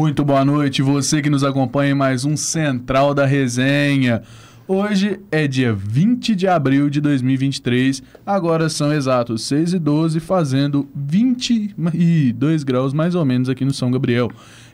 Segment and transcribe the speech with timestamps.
[0.00, 4.22] Muito boa noite, você que nos acompanha em mais um Central da Resenha.
[4.66, 10.88] Hoje é dia 20 de abril de 2023, agora são exatos 6 e 12, fazendo
[10.94, 14.30] 22 graus mais ou menos aqui no São Gabriel.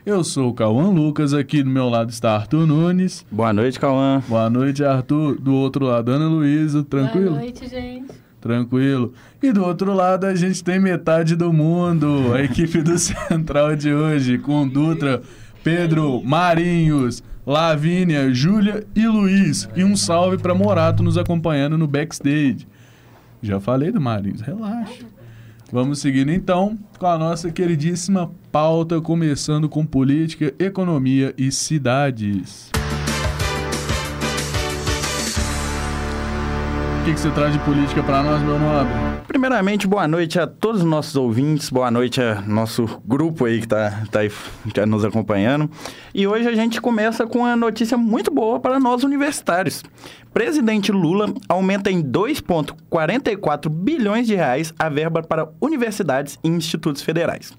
[0.06, 3.26] Eu sou o Cauã Lucas, aqui do meu lado está Arthur Nunes.
[3.28, 4.22] Boa noite, Cauã.
[4.28, 5.40] Boa noite, Arthur.
[5.40, 7.30] Do outro lado, Ana Luísa, tranquilo?
[7.30, 8.25] Boa noite, gente.
[8.46, 9.12] Tranquilo.
[9.42, 13.92] E do outro lado a gente tem metade do mundo, a equipe do Central de
[13.92, 15.20] hoje, com Dutra,
[15.64, 19.68] Pedro, Marinhos, Lavínia, Júlia e Luiz.
[19.74, 22.68] E um salve para Morato nos acompanhando no backstage.
[23.42, 25.04] Já falei do Marinhos, relaxa.
[25.72, 32.70] Vamos seguindo então com a nossa queridíssima pauta, começando com política, economia e cidades.
[37.06, 38.92] Que, que você traz de política para nós, meu nobre?
[39.28, 43.66] Primeiramente, boa noite a todos os nossos ouvintes, boa noite a nosso grupo aí que
[43.66, 44.32] está tá aí
[44.74, 45.70] tá nos acompanhando.
[46.12, 49.84] E hoje a gente começa com uma notícia muito boa para nós universitários.
[50.36, 57.54] Presidente Lula aumenta em 2,44 bilhões de reais a verba para universidades e institutos federais.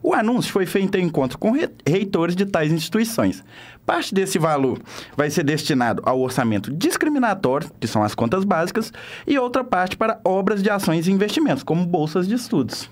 [0.00, 1.50] O anúncio foi feito em encontro com
[1.84, 3.42] reitores de tais instituições.
[3.84, 4.80] Parte desse valor
[5.16, 8.92] vai ser destinado ao orçamento discriminatório, que são as contas básicas,
[9.26, 12.88] e outra parte para obras de ações e investimentos, como bolsas de estudos.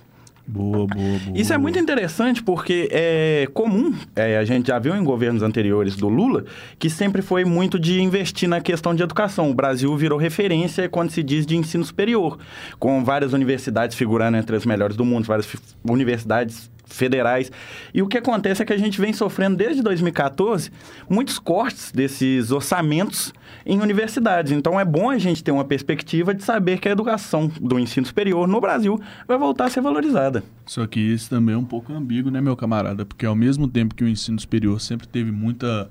[0.51, 1.19] Boa, boa, boa.
[1.35, 5.95] Isso é muito interessante porque é comum, é, a gente já viu em governos anteriores
[5.95, 6.43] do Lula,
[6.79, 9.51] que sempre foi muito de investir na questão de educação.
[9.51, 12.39] O Brasil virou referência quando se diz de ensino superior,
[12.79, 15.47] com várias universidades figurando entre as melhores do mundo, várias
[15.87, 17.51] universidades federais.
[17.93, 20.71] E o que acontece é que a gente vem sofrendo desde 2014
[21.09, 23.33] muitos cortes desses orçamentos
[23.65, 24.51] em universidades.
[24.51, 28.05] Então é bom a gente ter uma perspectiva de saber que a educação do ensino
[28.05, 30.43] superior no Brasil vai voltar a ser valorizada.
[30.65, 33.05] Só que isso também é um pouco ambíguo, né, meu camarada?
[33.05, 35.89] Porque ao mesmo tempo que o ensino superior sempre teve muita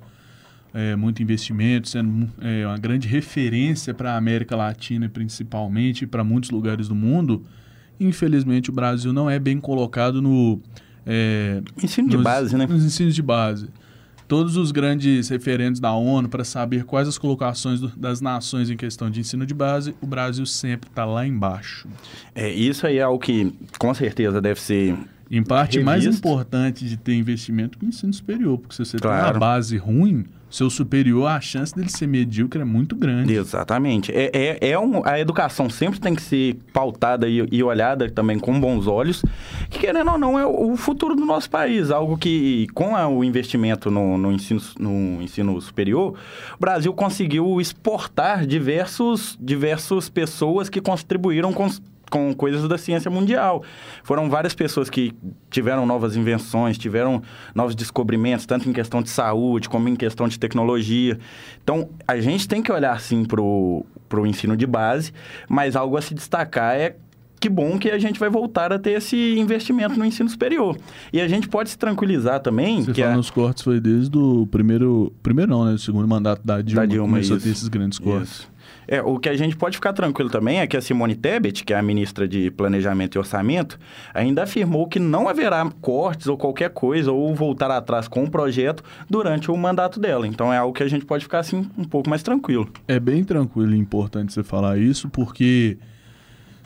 [0.73, 6.51] é, muito investimento, sendo é, uma grande referência para a América Latina, principalmente, para muitos
[6.51, 7.45] lugares do mundo,
[7.99, 10.61] infelizmente o Brasil não é bem colocado no
[11.11, 12.67] é, ensino de nos, base, né?
[12.67, 13.69] Nos ensinos de base.
[14.29, 18.77] Todos os grandes referentes da ONU para saber quais as colocações do, das nações em
[18.77, 21.89] questão de ensino de base, o Brasil sempre está lá embaixo.
[22.35, 24.95] É, isso aí é algo que com certeza deve ser.
[25.31, 25.85] Em parte, revisto.
[25.85, 29.25] mais importante de ter investimento que o ensino superior, porque se você claro.
[29.25, 33.35] tem uma base ruim, seu superior, a chance dele ser medíocre é muito grande.
[33.35, 34.11] Exatamente.
[34.13, 38.39] É, é, é um, a educação sempre tem que ser pautada e, e, olhada também
[38.39, 39.23] com bons olhos,
[39.69, 41.91] que querendo ou não é o, o futuro do nosso país.
[41.91, 46.15] Algo que, com a, o investimento no, no, ensino, no ensino superior,
[46.55, 51.69] o Brasil conseguiu exportar diversos, diversas pessoas que contribuíram com
[52.09, 53.63] com coisas da ciência mundial.
[54.03, 55.13] Foram várias pessoas que
[55.51, 57.23] tiveram novas invenções, tiveram
[57.55, 61.19] novos descobrimentos, tanto em questão de saúde como em questão de tecnologia.
[61.63, 63.85] Então, a gente tem que olhar, sim, para o
[64.27, 65.13] ensino de base,
[65.49, 66.97] mas algo a se destacar é
[67.41, 70.77] que bom que a gente vai voltar a ter esse investimento no ensino superior.
[71.13, 72.83] E a gente pode se tranquilizar também...
[72.83, 73.17] Você que fala a...
[73.17, 75.13] nos cortes foi desde o primeiro...
[75.23, 75.75] Primeiro não, né?
[75.75, 77.47] O segundo mandato da Dilma, da Dilma começou isso.
[77.47, 78.41] a ter esses grandes cortes.
[78.41, 78.58] Isso.
[78.91, 81.75] É, o que a gente pode ficar tranquilo também é que a Simone Tebet, que
[81.75, 83.79] é a ministra de Planejamento e Orçamento,
[84.15, 88.83] ainda afirmou que não haverá cortes ou qualquer coisa ou voltar atrás com o projeto
[89.09, 90.27] durante o mandato dela.
[90.27, 92.67] Então é algo que a gente pode ficar assim um pouco mais tranquilo.
[92.89, 95.77] É bem tranquilo e importante você falar isso, porque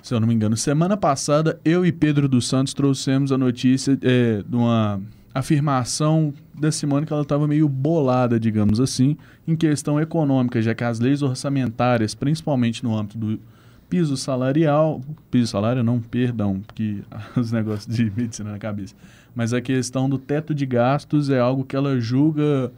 [0.01, 3.99] se eu não me engano, semana passada eu e Pedro dos Santos trouxemos a notícia
[4.01, 5.01] é, de uma
[5.35, 10.85] afirmação da Simone que ela estava meio bolada, digamos assim, em questão econômica, já que
[10.85, 13.41] as leis orçamentárias, principalmente no âmbito do
[13.89, 17.03] piso salarial, piso salário não, perdão, que
[17.37, 18.95] os negócios de medicina na cabeça,
[19.35, 22.73] mas a questão do teto de gastos é algo que ela julga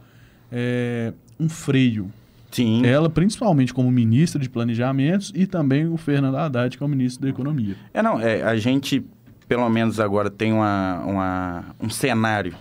[0.51, 2.09] é, um freio.
[2.51, 2.85] Sim.
[2.85, 7.23] Ela, principalmente como ministra de planejamentos, e também o Fernando Haddad, que é o ministro
[7.23, 7.75] da Economia.
[7.93, 9.05] É, não, é, a gente
[9.47, 12.55] pelo menos agora tem uma, uma, um cenário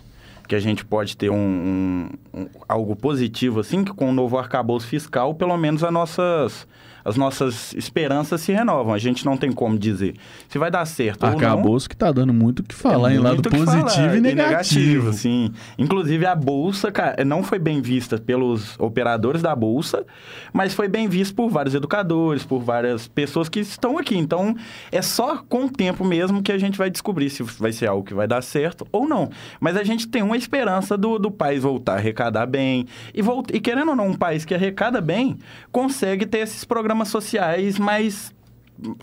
[0.46, 4.38] que a gente pode ter um, um, um, algo positivo, assim, que com o novo
[4.38, 6.66] arcabouço fiscal, pelo menos as nossas,
[7.04, 8.94] as nossas esperanças se renovam.
[8.94, 10.14] A gente não tem como dizer
[10.48, 13.42] se vai dar certo Arcabouço que está dando muito o que falar é em lado
[13.42, 14.50] positivo falar, e negativo.
[14.50, 15.12] negativo.
[15.12, 15.52] Sim.
[15.78, 20.06] Inclusive, a Bolsa cara, não foi bem vista pelos operadores da Bolsa,
[20.52, 24.16] mas foi bem vista por vários educadores, por várias pessoas que estão aqui.
[24.16, 24.56] Então,
[24.90, 28.04] é só com o tempo mesmo que a gente vai descobrir se vai ser algo
[28.04, 29.30] que vai dar certo ou não.
[29.60, 32.86] Mas a gente tem uma esperança do, do país voltar a arrecadar bem.
[33.12, 35.36] E, volta, e querendo ou não, um país que arrecada bem,
[35.70, 38.34] consegue ter esses programas sociais mais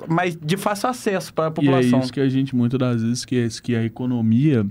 [0.08, 2.00] mais de fácil acesso para a população.
[2.00, 4.66] E é isso que a gente muitas das vezes esquece, que a economia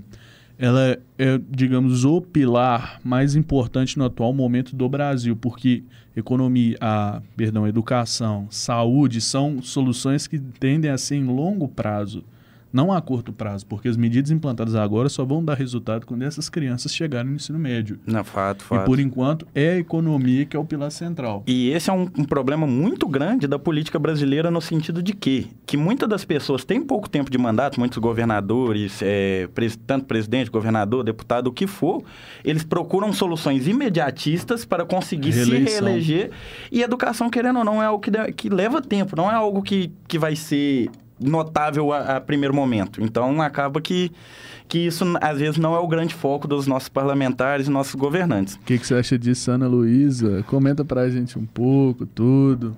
[0.61, 5.83] ela é, digamos, o pilar mais importante no atual momento do Brasil, porque
[6.15, 12.23] economia, a, perdão, educação, saúde são soluções que tendem a ser em longo prazo
[12.71, 16.49] não a curto prazo, porque as medidas implantadas agora só vão dar resultado quando essas
[16.49, 17.99] crianças chegarem no ensino médio.
[18.05, 18.83] Não, fato, fato.
[18.83, 21.43] E por enquanto é a economia que é o pilar central.
[21.47, 25.49] E esse é um, um problema muito grande da política brasileira no sentido de que,
[25.65, 30.49] que muitas das pessoas têm pouco tempo de mandato, muitos governadores, é, pres, tanto presidente,
[30.49, 32.03] governador, deputado, o que for,
[32.43, 35.67] eles procuram soluções imediatistas para conseguir Reeleição.
[35.67, 36.31] se reeleger.
[36.71, 39.91] E educação, querendo ou não, é algo que, que leva tempo, não é algo que,
[40.07, 40.89] que vai ser
[41.21, 43.03] notável a, a, primeiro momento.
[43.03, 44.11] Então, acaba que,
[44.67, 48.55] que isso, às vezes, não é o grande foco dos nossos parlamentares e nossos governantes.
[48.55, 50.43] O que, que você acha disso, Ana Luísa?
[50.47, 52.75] Comenta para a gente um pouco, tudo.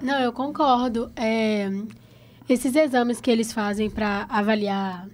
[0.00, 1.10] Não, eu concordo.
[1.16, 1.70] É,
[2.48, 5.06] esses exames que eles fazem para avaliar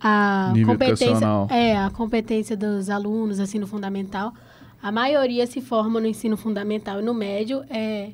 [0.00, 4.34] a Nível competência, é, a competência dos alunos, assim, no fundamental,
[4.82, 7.64] a maioria se forma no ensino fundamental e no médio.
[7.70, 8.10] É,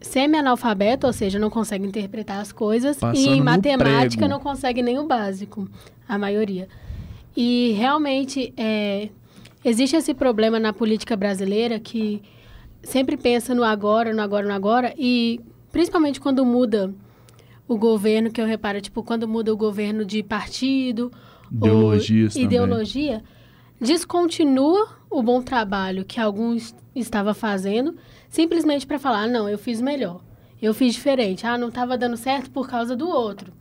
[0.00, 4.32] semi-analfabeto, ou seja, não consegue interpretar as coisas, Passando e em matemática prego.
[4.32, 5.68] não consegue nem o básico,
[6.08, 6.68] a maioria.
[7.36, 9.08] E realmente é,
[9.64, 12.22] existe esse problema na política brasileira que
[12.82, 15.40] sempre pensa no agora, no agora, no agora, e
[15.72, 16.94] principalmente quando muda
[17.68, 21.10] o governo, que eu reparo, tipo, quando muda o governo de partido
[22.42, 23.22] ideologia,
[23.80, 27.96] descontinua o bom trabalho que alguns estava fazendo
[28.28, 30.22] simplesmente para falar, ah, não, eu fiz melhor,
[30.60, 33.52] eu fiz diferente, ah, não estava dando certo por causa do outro.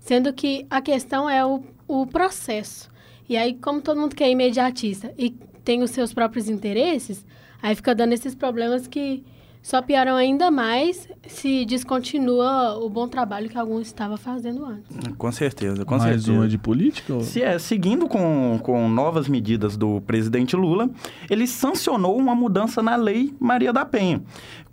[0.00, 2.90] Sendo que a questão é o, o processo.
[3.28, 5.30] E aí, como todo mundo quer imediatista e
[5.64, 7.24] tem os seus próprios interesses,
[7.62, 9.24] aí fica dando esses problemas que
[9.64, 14.94] só pioram ainda mais se descontinua o bom trabalho que alguns estavam fazendo antes.
[15.16, 16.32] Com certeza, com Mais certeza.
[16.32, 17.14] uma de política?
[17.14, 17.22] Ou...
[17.22, 20.90] Se é, seguindo com, com novas medidas do presidente Lula,
[21.30, 24.22] ele sancionou uma mudança na lei Maria da Penha.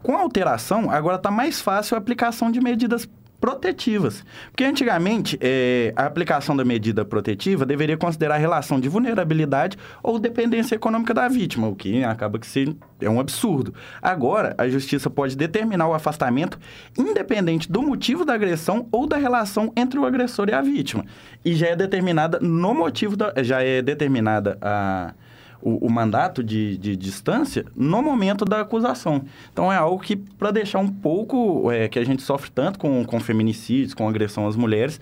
[0.03, 3.07] Com a alteração, agora está mais fácil a aplicação de medidas
[3.41, 4.23] protetivas.
[4.51, 10.19] Porque antigamente, é, a aplicação da medida protetiva deveria considerar a relação de vulnerabilidade ou
[10.19, 13.73] dependência econômica da vítima, o que acaba que ser, é um absurdo.
[13.99, 16.59] Agora, a justiça pode determinar o afastamento
[16.95, 21.03] independente do motivo da agressão ou da relação entre o agressor e a vítima.
[21.43, 25.13] E já é determinada no motivo da, já é determinada a
[25.62, 29.24] o, o mandato de, de, distância no momento da acusação.
[29.52, 33.04] Então é algo que, para deixar um pouco, é, que a gente sofre tanto com,
[33.06, 35.00] com feminicídios, com agressão às mulheres,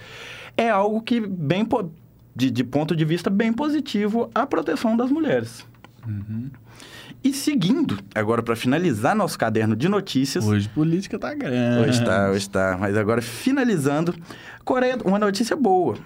[0.58, 1.68] é algo que, bem
[2.36, 5.66] de, de ponto de vista bem positivo, a proteção das mulheres.
[6.08, 6.50] Uhum.
[7.22, 10.46] E seguindo, agora para finalizar nosso caderno de notícias.
[10.46, 11.90] Hoje política tá grande.
[11.90, 12.78] Hoje está, hoje está.
[12.80, 14.16] Mas agora finalizando,
[14.64, 15.98] Coreia, uma notícia boa.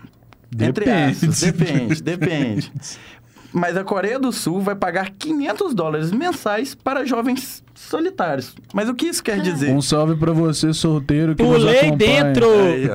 [0.50, 0.70] Depende.
[0.70, 2.72] Entre aspas, depende, depende.
[3.54, 8.56] Mas a Coreia do Sul vai pagar 500 dólares mensais para jovens solitários.
[8.74, 9.72] Mas o que isso quer dizer?
[9.72, 12.48] Um salve para você, solteiro, que Pulei nos dentro!
[12.50, 12.90] Aí,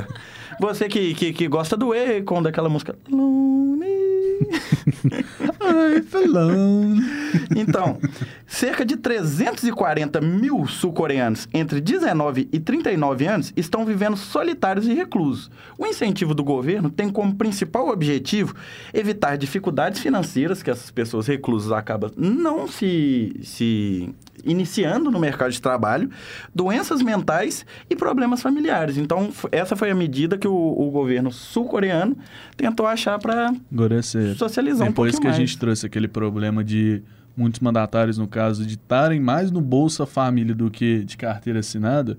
[0.61, 2.97] você que, que, que gosta do Akon, daquela música...
[3.09, 3.68] Lonely
[5.61, 6.96] Ai, felão.
[7.56, 7.99] Então,
[8.46, 15.50] cerca de 340 mil sul-coreanos entre 19 e 39 anos estão vivendo solitários e reclusos.
[15.76, 18.54] O incentivo do governo tem como principal objetivo
[18.92, 24.14] evitar dificuldades financeiras que essas pessoas reclusas acabam não se, se
[24.45, 26.11] iniciando no mercado de trabalho,
[26.54, 28.97] doenças mentais e problemas familiares.
[28.97, 32.16] Então, essa foi a medida que o, o governo sul-coreano
[32.57, 33.52] tentou achar para
[34.35, 35.37] socializar Depois um que mais.
[35.37, 37.02] a gente trouxe aquele problema de
[37.37, 42.18] muitos mandatários, no caso, de estarem mais no Bolsa Família do que de carteira assinada,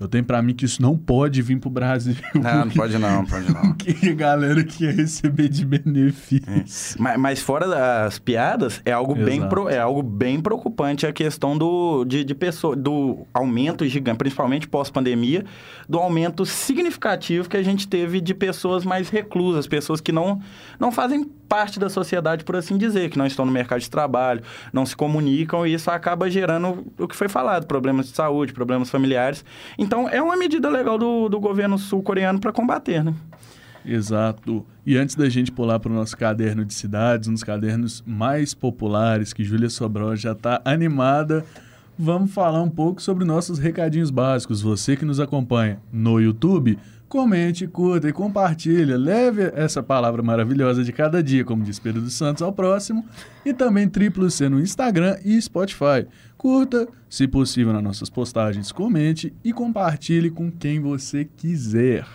[0.00, 2.14] eu tenho para mim que isso não pode vir pro Brasil.
[2.34, 3.74] Não, não pode não, pode não.
[3.76, 6.48] que a galera que ia receber de benefício.
[6.48, 6.64] É.
[6.98, 11.58] Mas, mas, fora das piadas, é algo, bem, pro, é algo bem preocupante a questão
[11.58, 15.44] do, de, de pessoa, do aumento gigante, principalmente pós-pandemia,
[15.86, 20.40] do aumento significativo que a gente teve de pessoas mais reclusas, pessoas que não,
[20.78, 24.40] não fazem parte da sociedade, por assim dizer, que não estão no mercado de trabalho,
[24.72, 28.88] não se comunicam, e isso acaba gerando o que foi falado, problemas de saúde, problemas
[28.88, 29.44] familiares.
[29.76, 33.12] Então, é uma medida legal do, do governo sul-coreano para combater, né?
[33.84, 34.64] Exato.
[34.86, 38.54] E antes da gente pular para o nosso caderno de cidades, um dos cadernos mais
[38.54, 41.44] populares, que Júlia Sobral já está animada,
[41.98, 44.62] vamos falar um pouco sobre nossos recadinhos básicos.
[44.62, 46.78] Você que nos acompanha no YouTube,
[47.10, 48.96] comente, curta e compartilha.
[48.96, 53.04] Leve essa palavra maravilhosa de cada dia, como diz Pedro dos Santos, ao próximo.
[53.44, 56.06] E também triplo C no Instagram e Spotify.
[56.38, 62.06] Curta, se possível, nas nossas postagens, comente e compartilhe com quem você quiser.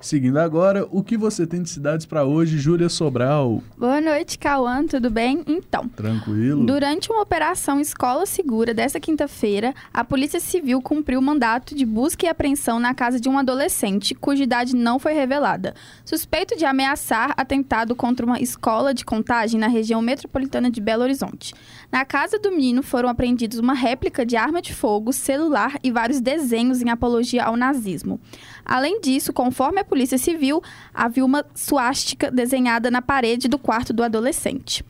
[0.00, 3.62] Seguindo agora, o que você tem de cidades para hoje, Júlia Sobral?
[3.76, 5.44] Boa noite, Cauã, tudo bem?
[5.46, 6.64] Então, Tranquilo?
[6.64, 12.24] durante uma operação Escola Segura desta quinta-feira, a Polícia Civil cumpriu o mandato de busca
[12.24, 17.34] e apreensão na casa de um adolescente, cuja idade não foi revelada, suspeito de ameaçar
[17.36, 21.52] atentado contra uma escola de contagem na região metropolitana de Belo Horizonte.
[21.92, 26.22] Na casa do menino foram apreendidos uma réplica de arma de fogo, celular e vários
[26.22, 28.18] desenhos em apologia ao nazismo.
[28.64, 30.62] Além disso, conforme a Polícia Civil,
[30.94, 34.82] havia uma suástica desenhada na parede do quarto do adolescente.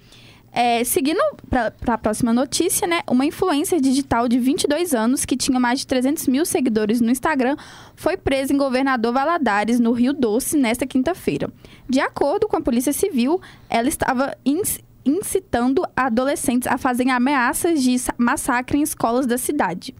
[0.52, 3.02] É, seguindo para a próxima notícia, né?
[3.08, 7.56] Uma influencer digital de 22 anos, que tinha mais de 300 mil seguidores no Instagram,
[7.94, 11.48] foi presa em Governador Valadares, no Rio Doce, nesta quinta-feira.
[11.88, 17.96] De acordo com a Polícia Civil, ela estava inc- incitando adolescentes a fazerem ameaças de
[17.98, 19.94] sa- massacre em escolas da cidade.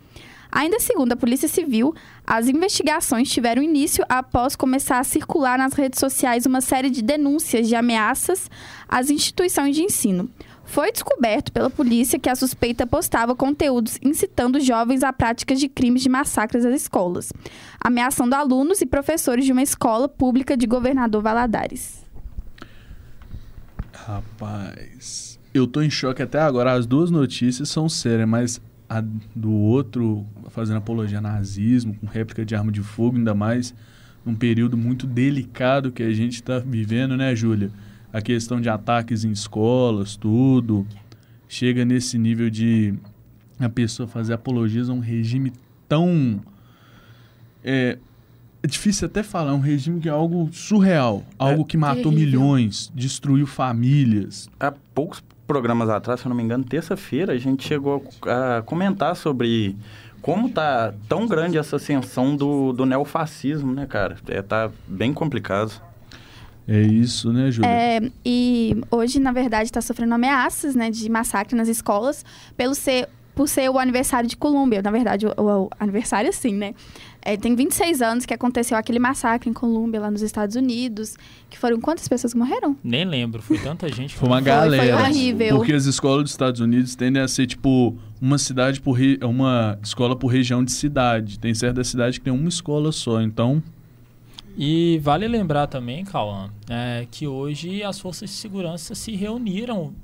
[0.53, 1.95] Ainda segundo a Polícia Civil,
[2.27, 7.69] as investigações tiveram início após começar a circular nas redes sociais uma série de denúncias
[7.69, 8.51] de ameaças
[8.89, 10.29] às instituições de ensino.
[10.65, 16.01] Foi descoberto pela polícia que a suspeita postava conteúdos incitando jovens a práticas de crimes
[16.01, 17.33] de massacres às escolas,
[17.81, 22.05] ameaçando alunos e professores de uma escola pública de Governador Valadares.
[23.93, 26.73] Rapaz, eu tô em choque até agora.
[26.73, 29.01] As duas notícias são sérias, mas a
[29.37, 33.73] do outro fazendo apologia a nazismo, com réplica de arma de fogo, ainda mais
[34.27, 37.71] num período muito delicado que a gente está vivendo, né, Júlia?
[38.13, 40.85] A questão de ataques em escolas, tudo.
[41.49, 42.95] Chega nesse nível de
[43.61, 45.53] a pessoa fazer apologias a um regime
[45.89, 46.41] tão.
[47.63, 47.97] É,
[48.63, 52.41] é difícil até falar, um regime que é algo surreal, algo que matou terrível.
[52.41, 54.51] milhões, destruiu famílias.
[54.59, 59.17] Há poucos programas atrás, se eu não me engano, terça-feira, a gente chegou a comentar
[59.17, 59.77] sobre
[60.23, 64.17] como tá tão grande essa ascensão do, do neofascismo, né, cara?
[64.29, 65.73] É, tá bem complicado.
[66.69, 67.69] É isso, né, Júlia?
[67.69, 72.25] É, e hoje, na verdade, está sofrendo ameaças né, de massacre nas escolas
[72.57, 73.09] pelo ser,
[73.41, 74.83] por ser o aniversário de Colômbia.
[74.83, 76.75] Na verdade, o, o- o aniversário, sim, né?
[77.23, 81.17] É, tem 26 anos que aconteceu aquele massacre em Colômbia, lá nos Estados Unidos.
[81.49, 82.77] Que foram quantas pessoas que morreram?
[82.85, 84.15] Nem lembro, foi tanta gente.
[84.15, 84.95] Foi uma foi galera.
[85.05, 85.57] horrível.
[85.57, 89.19] Porque as escolas dos Estados Unidos tendem a ser, tipo, uma cidade por re...
[89.23, 91.39] uma escola por região de cidade.
[91.39, 93.63] Tem certa cidade que tem uma escola só, então.
[94.63, 99.95] E vale lembrar também, Cauã, é, que hoje as forças de segurança se reuniram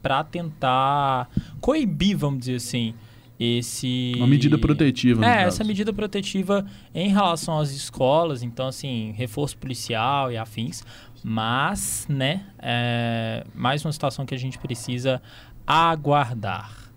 [0.00, 1.28] para tentar
[1.60, 2.94] coibir, vamos dizer assim,
[3.36, 4.12] esse...
[4.16, 5.26] Uma medida protetiva.
[5.26, 10.84] É, essa medida protetiva em relação às escolas, então, assim, reforço policial e afins.
[11.24, 15.20] Mas, né, é mais uma situação que a gente precisa
[15.66, 16.92] aguardar.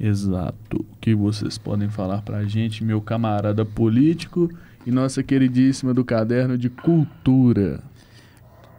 [0.00, 0.84] Exato.
[0.90, 4.50] O que vocês podem falar pra gente, meu camarada político
[4.86, 7.80] e nossa queridíssima do caderno de cultura?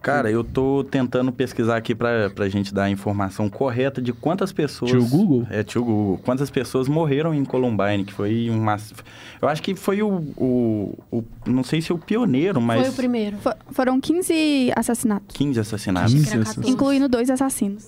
[0.01, 4.51] Cara, eu tô tentando pesquisar aqui pra, pra gente dar a informação correta de quantas
[4.51, 4.91] pessoas...
[4.91, 5.47] Tio Google?
[5.49, 6.17] É, tio Google.
[6.17, 8.93] Quantas pessoas morreram em Columbine, que foi um mass...
[9.41, 12.81] Eu acho que foi o, o, o- Não sei se o pioneiro, mas...
[12.81, 13.37] Foi o primeiro.
[13.37, 16.13] Fo- foram 15 assassinatos, 15 assassinatos.
[16.13, 16.69] Quinze Era essas- 14.
[16.73, 17.87] incluindo dois assassinos.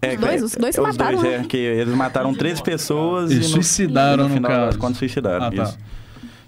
[0.00, 0.42] É, Os dois?
[0.44, 1.40] Os dois os mataram, dois, né?
[1.40, 4.78] é, que eles mataram 13 pessoas Eles e no, suicidaram, no no final caso.
[4.78, 5.46] contas suicidaram.
[5.46, 5.62] Ah, tá.
[5.64, 5.78] isso.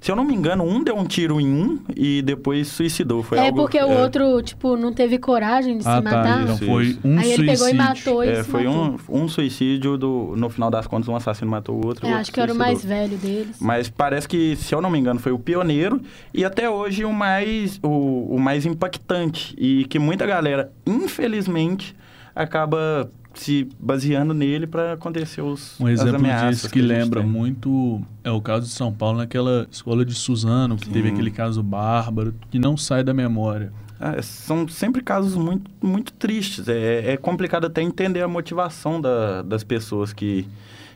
[0.04, 3.22] Se eu não me engano, um deu um tiro em um e depois suicidou.
[3.22, 6.10] Foi é algo, porque o é, outro, tipo, não teve coragem de Ah, se tá.
[6.10, 6.42] matar.
[6.42, 7.76] Então Isso, foi um Aí ele pegou e suicídio.
[7.78, 9.00] matou e É, se foi matou.
[9.08, 10.34] um, um suicídio do.
[10.36, 12.04] No final das contas, um assassino matou o outro.
[12.04, 12.66] É, o outro acho que era o suicidou.
[12.82, 13.56] mais velho deles.
[13.58, 15.98] Mas parece que, se eu não me engano, foi o pioneiro
[16.34, 19.54] e até hoje o mais, o, o mais impactante.
[19.56, 21.96] E que muita galera, infelizmente,
[22.36, 27.28] acaba se baseando nele para acontecer os Um as exemplo disso que, gente lembra tem.
[27.30, 31.14] muito é o caso de São Paulo naquela escola de Suzano, que teve Sim.
[31.14, 33.72] aquele caso bárbaro que não sai da memória.
[34.00, 36.68] Ah, são sempre casos muito, muito tristes.
[36.68, 40.46] É, é complicado até entender a motivação da- das pessoas que,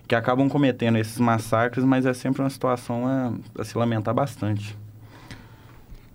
[0.07, 4.77] que acabam cometendo esses massacres, mas é sempre uma situação a, a se lamentar bastante.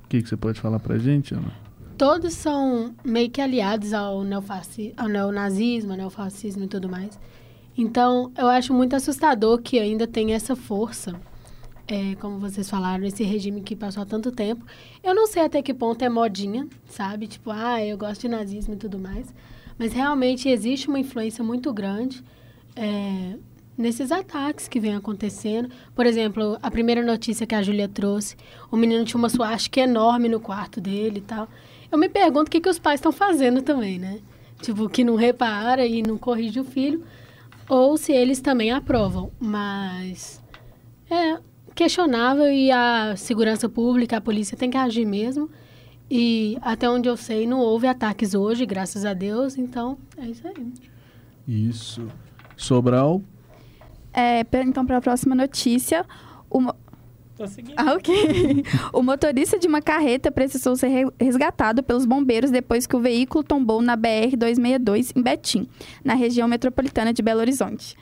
[0.03, 1.51] O que, que você pode falar pra gente, Ana?
[1.97, 4.93] Todos são meio que aliados ao, neofaci...
[4.97, 7.19] ao neonazismo, ao neofascismo e tudo mais.
[7.77, 11.19] Então, eu acho muito assustador que ainda tem essa força,
[11.87, 14.65] é, como vocês falaram, esse regime que passou há tanto tempo.
[15.03, 17.27] Eu não sei até que ponto é modinha, sabe?
[17.27, 19.33] Tipo, ah, eu gosto de nazismo e tudo mais.
[19.77, 22.23] Mas realmente existe uma influência muito grande
[22.75, 23.35] é,
[23.77, 25.69] nesses ataques que vem acontecendo.
[25.95, 28.35] Por exemplo, a primeira notícia que a Júlia trouxe,
[28.71, 31.47] o menino tinha uma suástica enorme no quarto dele e tal.
[31.93, 34.19] Eu me pergunto o que, que os pais estão fazendo também, né?
[34.63, 37.03] Tipo, que não repara e não corrige o filho.
[37.69, 39.31] Ou se eles também aprovam.
[39.39, 40.41] Mas
[41.07, 41.37] é
[41.75, 45.47] questionável e a segurança pública, a polícia tem que agir mesmo.
[46.09, 49.55] E até onde eu sei, não houve ataques hoje, graças a Deus.
[49.55, 50.73] Então, é isso aí.
[51.47, 52.07] Isso.
[52.57, 53.21] Sobral,
[54.11, 56.05] É, então, para a próxima notícia,
[56.49, 56.75] o, mo-
[57.35, 57.73] Tô seguindo.
[57.77, 58.63] Ah, ok.
[58.93, 63.43] o motorista de uma carreta precisou ser re- resgatado pelos bombeiros depois que o veículo
[63.43, 65.67] tombou na BR-262 em Betim,
[66.03, 67.95] na região metropolitana de Belo Horizonte.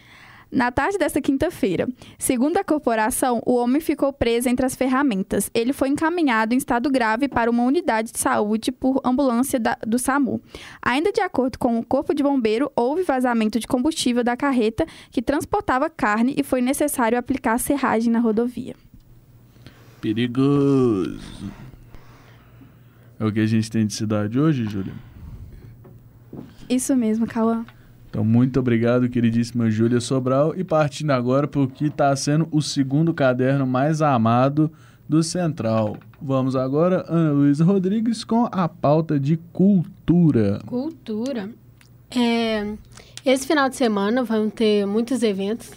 [0.52, 1.88] Na tarde desta quinta-feira,
[2.20, 5.50] segundo a corporação, o homem ficou preso entre as ferramentas.
[5.54, 9.98] Ele foi encaminhado em estado grave para uma unidade de saúde por ambulância da- do
[9.98, 10.42] SAMU.
[10.82, 15.22] Ainda de acordo com o Corpo de Bombeiro, houve vazamento de combustível da carreta que
[15.22, 18.76] transportava carne e foi necessário aplicar serragem na rodovia.
[20.02, 21.20] Perigoso.
[23.20, 24.94] É o que a gente tem de cidade hoje, Júlia?
[26.68, 27.64] Isso mesmo, Cauã.
[28.10, 30.54] Então, muito obrigado, queridíssima Júlia Sobral.
[30.58, 34.72] E partindo agora para o que está sendo o segundo caderno mais amado
[35.08, 35.98] do Central.
[36.22, 40.60] Vamos agora, Ana Luísa Rodrigues, com a pauta de cultura.
[40.66, 41.50] Cultura.
[42.10, 42.74] É,
[43.26, 45.72] esse final de semana vão ter muitos eventos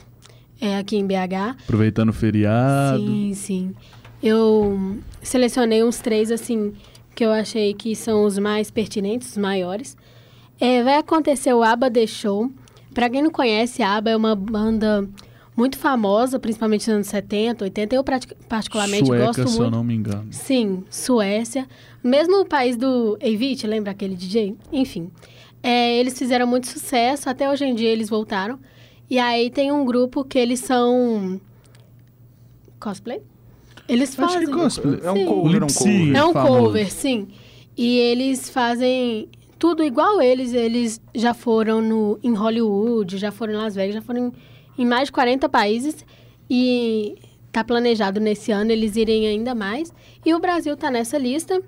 [0.60, 1.56] é, aqui em BH.
[1.64, 2.98] Aproveitando o feriado.
[2.98, 3.74] Sim, sim.
[4.26, 6.72] Eu selecionei uns três, assim,
[7.14, 9.98] que eu achei que são os mais pertinentes, os maiores.
[10.58, 12.50] É, vai acontecer o ABBA The Show.
[12.94, 15.06] Pra quem não conhece, a ABBA é uma banda
[15.54, 17.96] muito famosa, principalmente nos anos 70, 80.
[17.96, 18.02] Eu
[18.48, 19.76] particularmente Sueca, gosto se eu muito.
[19.76, 20.28] não me engano.
[20.30, 21.68] Sim, Suécia.
[22.02, 24.56] Mesmo o país do Evite, lembra aquele DJ?
[24.72, 25.10] Enfim.
[25.62, 28.58] É, eles fizeram muito sucesso, até hoje em dia eles voltaram.
[29.10, 31.38] E aí tem um grupo que eles são.
[32.80, 33.20] Cosplay?
[33.88, 34.46] Eles Acho fazem.
[34.48, 35.00] que cosplay.
[35.02, 35.24] É um Sim.
[35.26, 35.98] cover, um Lip sync.
[35.98, 36.16] cover.
[36.16, 36.58] É um famoso.
[36.64, 37.28] cover, sim.
[37.76, 40.52] E eles fazem tudo igual eles.
[40.54, 44.28] Eles já foram no, em Hollywood, já foram em Las Vegas, já foram
[44.78, 46.04] em, em mais de 40 países.
[46.48, 47.16] E
[47.52, 49.92] tá planejado nesse ano eles irem ainda mais.
[50.24, 51.60] E o Brasil tá nessa lista.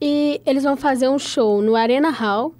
[0.00, 2.54] E eles vão fazer um show no Arena Hall.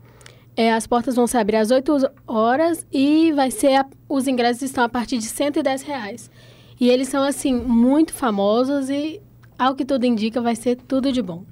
[0.56, 1.93] É, as portas vão se abrir às 8
[2.26, 6.30] horas e vai ser a- os ingressos estão a partir de 110 reais.
[6.82, 9.21] E eles são, assim, muito famosos e,
[9.56, 11.45] ao que tudo indica, vai ser tudo de bom.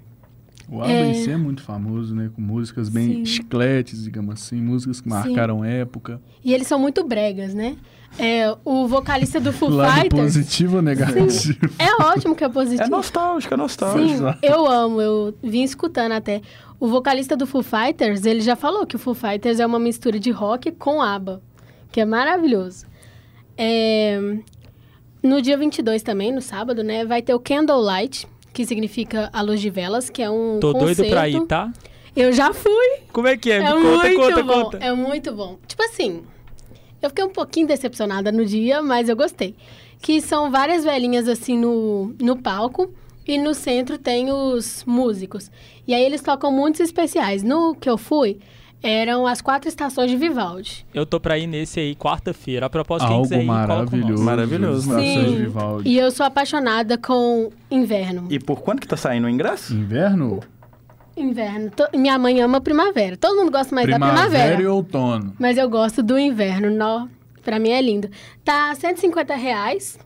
[0.69, 2.33] O ABBA em si é muito famoso, né?
[2.35, 3.25] Com músicas bem Sim.
[3.25, 4.61] chicletes, digamos assim.
[4.61, 6.21] Músicas que marcaram época.
[6.45, 7.77] E eles são muito bregas, né?
[8.19, 10.21] É, o vocalista do Foo Lado Fighters...
[10.21, 11.29] positivo ou negativo?
[11.79, 12.83] É ótimo que é positivo.
[12.83, 14.33] É nostálgico, é nostálgico.
[14.33, 16.43] Sim, eu amo, eu vim escutando até.
[16.81, 20.19] O vocalista do Foo Fighters, ele já falou que o Foo Fighters é uma mistura
[20.19, 21.41] de rock com ABBA,
[21.93, 22.85] que é maravilhoso.
[23.57, 24.41] É,
[25.23, 29.61] No dia 22 também, no sábado, né, vai ter o Candlelight, que significa a luz
[29.61, 30.97] de velas, que é um Tô concerto.
[30.97, 31.71] doido pra ir, tá?
[32.17, 32.99] Eu já fui.
[33.13, 33.57] Como é que é?
[33.57, 34.65] É Me conta, muito conta, bom.
[34.65, 34.77] conta.
[34.79, 35.59] É muito bom.
[35.67, 36.23] Tipo assim,
[37.01, 39.55] eu fiquei um pouquinho decepcionada no dia, mas eu gostei.
[40.03, 42.93] Que são várias velhinhas assim no, no palco
[43.27, 45.51] e no centro tem os músicos.
[45.87, 47.43] E aí eles tocam muitos especiais.
[47.43, 48.39] No que eu fui,
[48.83, 50.87] eram as quatro estações de Vivaldi.
[50.95, 52.67] Eu tô pra ir nesse aí quarta-feira.
[52.67, 53.85] A propósito, quem Algo quiser ir, coloca o nome.
[53.95, 54.25] maravilhoso.
[54.25, 55.37] Maravilhoso, Estações Sim.
[55.37, 55.89] Vivaldi.
[55.91, 58.27] E eu sou apaixonada com inverno.
[58.31, 59.75] E por quanto que tá saindo o ingresso?
[59.75, 60.41] Inverno?
[61.17, 61.71] Inverno.
[61.71, 63.17] To- Minha mãe ama primavera.
[63.17, 64.63] Todo mundo gosta mais da Primavera primavera.
[64.63, 65.35] e outono.
[65.39, 67.07] Mas eu gosto do inverno, nó.
[67.43, 68.09] Pra mim é lindo.
[68.45, 69.99] Tá 150 reais.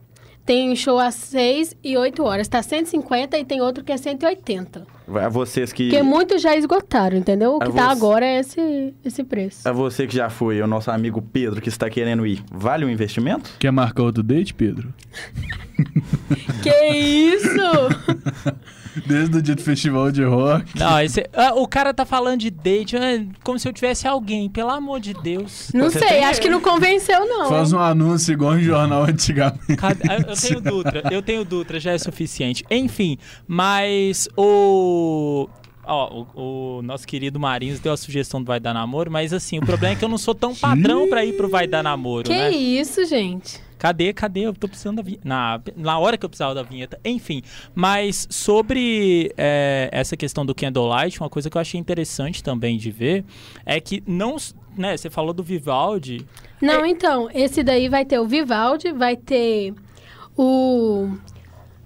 [0.45, 2.47] Tem show às 6 e 8 horas.
[2.47, 4.85] Tá 150 e tem outro que é 180.
[5.07, 5.89] A vocês que.
[5.89, 7.55] Porque muitos já esgotaram, entendeu?
[7.55, 9.67] O que tá você- agora é esse, esse preço.
[9.67, 12.89] A você que já foi, o nosso amigo Pedro que está querendo ir, vale o
[12.89, 13.51] investimento?
[13.59, 14.93] Quer marcar outro date, Pedro?
[16.63, 17.49] Que isso?
[19.05, 20.77] Desde o dia do festival de rock.
[20.77, 24.49] Não, esse, ah, o cara tá falando de date ah, como se eu tivesse alguém,
[24.49, 25.71] pelo amor de Deus.
[25.73, 27.49] Não Você sei, tem- acho que não convenceu, não.
[27.49, 29.75] Faz um anúncio igual em jornal antigamente.
[29.77, 32.63] Cadê- ah, Eu tenho Dutra, eu tenho Dutra, já é suficiente.
[32.69, 35.47] Enfim, mas o.
[35.87, 39.59] Ó, o, o nosso querido Marinhos deu a sugestão do Vai Dar Namoro, mas assim,
[39.59, 42.23] o problema é que eu não sou tão padrão pra ir pro Vai Dar Namoro,
[42.23, 42.49] Que né?
[42.49, 43.59] isso, gente?
[43.77, 44.41] Cadê, cadê?
[44.41, 45.27] Eu tô precisando da vinheta.
[45.27, 46.99] Na, na hora que eu precisava da vinheta.
[47.03, 47.41] Enfim,
[47.73, 52.91] mas sobre é, essa questão do Candlelight, uma coisa que eu achei interessante também de
[52.91, 53.25] ver
[53.65, 54.37] é que não.
[54.77, 56.25] Né, você falou do Vivaldi.
[56.61, 59.73] Não, então, esse daí vai ter o Vivaldi, vai ter
[60.37, 61.09] o.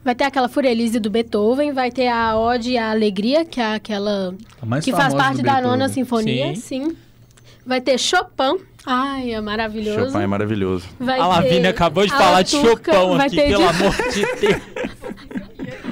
[0.03, 4.33] Vai ter aquela Furelise do Beethoven, vai ter a Ode à Alegria, que é aquela
[4.61, 5.69] A mais que faz parte da Beethoven.
[5.71, 6.85] nona sinfonia, Sim.
[6.87, 6.97] sim.
[7.65, 8.59] Vai ter Chopin.
[8.85, 10.05] Ai, é maravilhoso.
[10.11, 10.87] Chopin é maravilhoso.
[10.99, 13.95] Vai a ter Lavínia acabou de a falar de Chopin aqui, ter pelo de- amor
[14.11, 14.61] de Deus.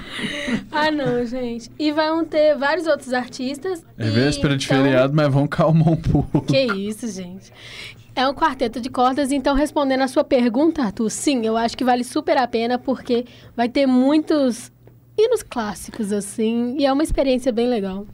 [0.71, 1.69] Ah, não, gente.
[1.77, 3.83] E vão ter vários outros artistas.
[3.97, 6.41] É e véspera de então- feriado, mas vamos calmar um pouco.
[6.41, 7.51] Que isso, gente.
[8.15, 11.83] É um quarteto de cordas, então respondendo a sua pergunta, Arthur, sim, eu acho que
[11.83, 13.25] vale super a pena porque
[13.55, 14.71] vai ter muitos
[15.17, 16.75] ir nos clássicos, assim.
[16.79, 18.05] E é uma experiência bem legal.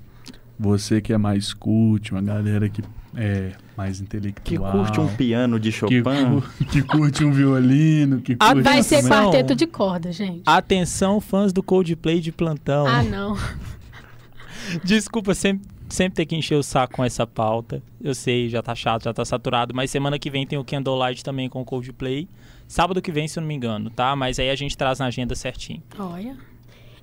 [0.60, 2.82] Você que é mais cult, uma galera que
[3.16, 4.72] é mais Que intelectual.
[4.72, 6.02] curte um piano de que, Chopin.
[6.04, 8.64] cu- que curte um violino, que Ah, curte...
[8.64, 9.24] Vai ser Atenção.
[9.26, 10.42] quarteto de corda, gente.
[10.46, 12.86] Atenção, fãs do Coldplay de plantão.
[12.88, 13.38] Ah, não.
[14.84, 17.82] Desculpa sempre, sempre ter que encher o saco com essa pauta.
[18.02, 19.74] Eu sei, já tá chato, já tá saturado.
[19.76, 22.28] Mas semana que vem tem o Candlelight também com o Coldplay.
[22.68, 24.16] Sábado que vem, se eu não me engano, tá?
[24.16, 25.84] Mas aí a gente traz na agenda certinho.
[26.00, 26.36] Olha.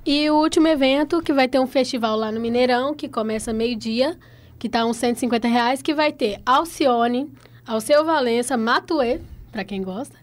[0.05, 4.17] E o último evento, que vai ter um festival lá no Mineirão, que começa meio-dia,
[4.61, 7.33] que tá uns 150 reais, que vai ter Alcione,
[7.67, 9.19] Alceu Valença, Matuê,
[9.51, 10.15] pra quem gosta,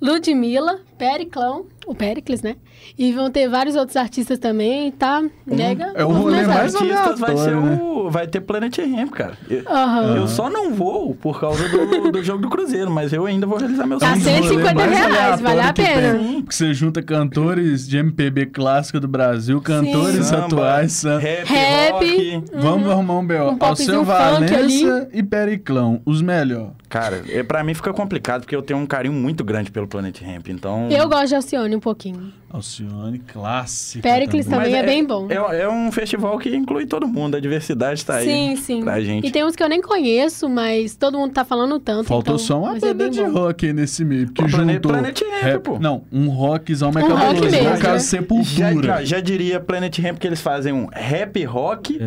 [0.00, 2.56] Ludmilla, Periclão, o Pericles, né?
[2.96, 5.22] E vão ter vários outros artistas também, tá?
[5.46, 5.92] Mega.
[5.94, 8.10] é o rolê mais artistas vai ser aleatório, o.
[8.10, 9.36] Vai ter Planet Ramp, cara.
[9.50, 10.16] Eu, Aham.
[10.16, 13.58] eu só não vou por causa do, do jogo do Cruzeiro, mas eu ainda vou
[13.58, 14.40] realizar meu Tá um sonho.
[14.40, 16.18] dos rolês 150 mais reais, vale a que pena.
[16.18, 21.44] tem, Porque você junta cantores de MPB clássica do Brasil, cantores Samba, atuais, sam- Rap,
[21.46, 21.92] Rap.
[21.92, 22.42] rock.
[22.54, 23.44] Vamos arrumar um B.O.
[23.44, 26.70] Um Ao popzinho seu funk Valença e Periclão, os melhores.
[26.88, 30.20] Cara, é, pra mim fica complicado porque eu tenho um carinho muito grande pelo Planet
[30.22, 30.88] Ramp, então...
[30.90, 32.32] Eu gosto de Alcione um pouquinho.
[32.50, 34.02] Alcione, clássico.
[34.02, 35.26] Pericles também é bem bom.
[35.30, 38.82] É, é um festival que inclui todo mundo, a diversidade tá aí Sim, sim.
[38.84, 39.26] pra gente.
[39.26, 42.06] E tem uns que eu nem conheço, mas todo mundo tá falando tanto.
[42.06, 43.30] Faltou então só uma ser banda bem de bom.
[43.32, 44.92] rock aí nesse meio, porque Pô, Planet- juntou...
[44.92, 45.78] Planet Ramp, rap- pô.
[45.78, 47.92] Não, um rockzão mais Um rock mesmo, No caso, né?
[47.92, 49.04] Já, Sepultura.
[49.04, 52.00] já diria Planet Ramp que eles fazem um rap rock,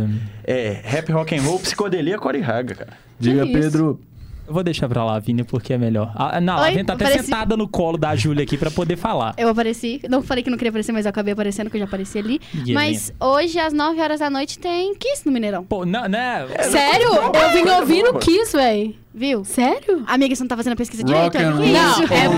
[0.43, 2.93] é, rap rock and roll, psicodelia, core raga, cara.
[3.19, 3.45] Diga.
[3.45, 3.99] Pedro...
[4.51, 6.11] Eu vou deixar pra Lavínia porque é melhor.
[6.13, 8.69] Ah, não, a Oi, Lavínia tá até parece- sentada no colo da Júlia aqui pra
[8.69, 9.33] poder falar.
[9.37, 10.01] Eu apareci.
[10.09, 12.41] Não falei que não queria aparecer, mas eu acabei aparecendo, que eu já apareci ali.
[12.53, 15.63] Ninguém Mas hoje, às 9 horas da noite, tem Kiss no Mineirão.
[15.63, 16.45] Pô, não, né?
[16.69, 17.07] Sério?
[17.13, 18.97] Eu vim ouvindo Kiss, véi.
[19.13, 19.43] Viu?
[19.43, 20.03] Sério?
[20.07, 21.37] Amiga, você não tá fazendo a pesquisa Rock direito?
[21.37, 21.65] and Que roll.
[21.65, 22.01] isso?
[22.01, 22.29] Não, é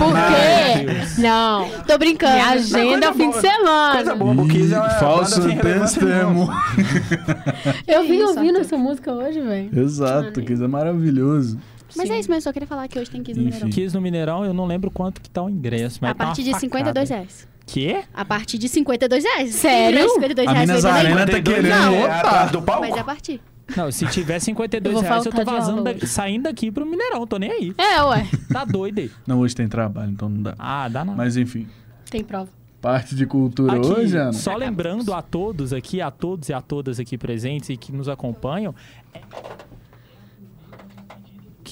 [1.12, 1.22] porque...
[1.22, 1.70] Não.
[1.88, 2.34] Tô brincando.
[2.34, 4.16] Minha agenda é o fim de Coisa semana.
[4.16, 6.50] boa, o Kiss é falso testemunho.
[7.88, 8.62] Eu vim ouvindo Arthur?
[8.62, 9.70] essa música hoje, velho.
[9.80, 11.60] Exato, que isso é maravilhoso.
[11.96, 13.46] Mas é isso mesmo, só queria falar que hoje tem Kiss no.
[13.46, 13.70] Mineirão.
[13.70, 16.42] Quis no Mineirão, eu não lembro quanto que tá o ingresso, mas A tá partir
[16.44, 16.62] de facada.
[16.62, 17.48] 52 reais.
[17.66, 18.04] Quê?
[18.14, 19.56] A partir de 52 reais.
[19.56, 20.00] Sério?
[20.00, 22.20] Quem tiver 52 A reais Minas vai Arena tá 52 querendo é lotar.
[22.26, 22.82] atrás do palco?
[22.82, 23.42] Mas é a partir.
[23.78, 26.06] Não, se tiver 52 Eu reais, eu tô vazando hoje.
[26.06, 27.74] saindo daqui pro Mineirão, tô nem aí.
[27.78, 28.28] É, ué.
[28.52, 29.10] Tá doido aí.
[29.26, 30.54] Não, hoje tem trabalho, então não dá.
[30.60, 31.16] Ah, dá não.
[31.16, 31.66] Mas enfim,
[32.12, 32.50] Tem prova.
[32.82, 34.34] parte de cultura Aqui, hoje, Ana?
[34.34, 38.10] só lembrando a todos aqui, a todos e a todas aqui presentes e que nos
[38.10, 38.76] acompanham,
[39.14, 39.22] é...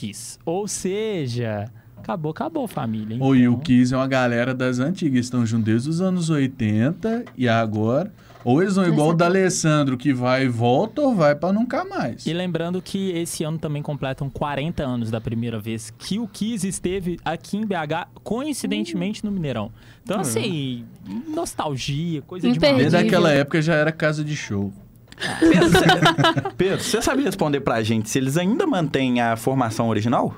[0.08, 0.40] Kiss.
[0.46, 3.18] Ou seja, acabou, acabou família.
[3.20, 6.30] Ou e o Então, Kiss é uma galera das antigas, estão juntos desde os anos
[6.30, 8.12] 80 e agora.
[8.44, 11.86] Ou eles vão igual o da Alessandro, que vai e volta, ou vai pra nunca
[11.86, 12.26] mais.
[12.26, 16.68] E lembrando que esse ano também completam 40 anos da primeira vez que o Kiss
[16.68, 19.72] esteve aqui em BH, coincidentemente no Mineirão.
[20.04, 20.22] Então, Uhum.
[20.24, 20.86] assim,
[21.28, 22.70] nostalgia, coisa Imperdível.
[22.78, 22.92] demais.
[22.94, 24.74] Desde aquela época já era casa de show.
[25.40, 30.36] Pedro, você- Pedro, você sabia responder pra gente se eles ainda mantêm a formação original?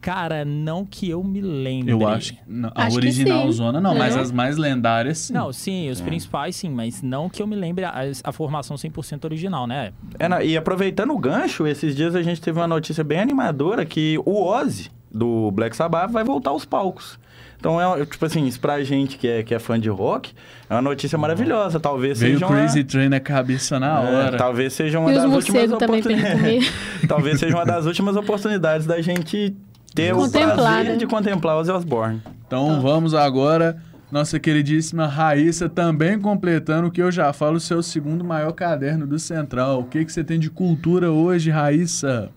[0.00, 1.90] Cara, não que eu me lembre.
[1.92, 3.52] Eu acho não, a Acho que original sim.
[3.52, 4.20] zona não, mas Não?
[4.22, 5.32] as mais lendárias sim.
[5.32, 5.90] Não, sim, É.
[5.92, 9.92] os principais sim, mas não que eu me lembre a, a formação 100% original, né?
[10.18, 14.18] É, e aproveitando o gancho, esses dias a gente teve uma notícia bem animadora que
[14.26, 17.18] o Ozzy, do Black Sabbath, vai voltar aos palcos.
[17.56, 20.34] Então, é, tipo assim, isso pra gente que é, que é fã de rock,
[20.68, 21.80] é uma notícia maravilhosa.
[21.80, 22.58] Talvez Veio o seja uma...
[22.58, 24.36] Crazy Train na cabeça na É, hora.
[24.36, 26.72] talvez seja uma E os das últimas oportunidades.
[27.08, 29.56] talvez seja uma das últimas oportunidades da gente
[29.94, 30.96] ter o prazer né?
[30.96, 32.20] de contemplar Ozzy Osbourne.
[32.46, 33.78] Então vamos agora,
[34.12, 39.06] nossa queridíssima Raíssa também completando o que eu já falo, o seu segundo maior caderno
[39.06, 39.80] do Central.
[39.80, 42.30] O que, que você tem de cultura hoje, Raíssa?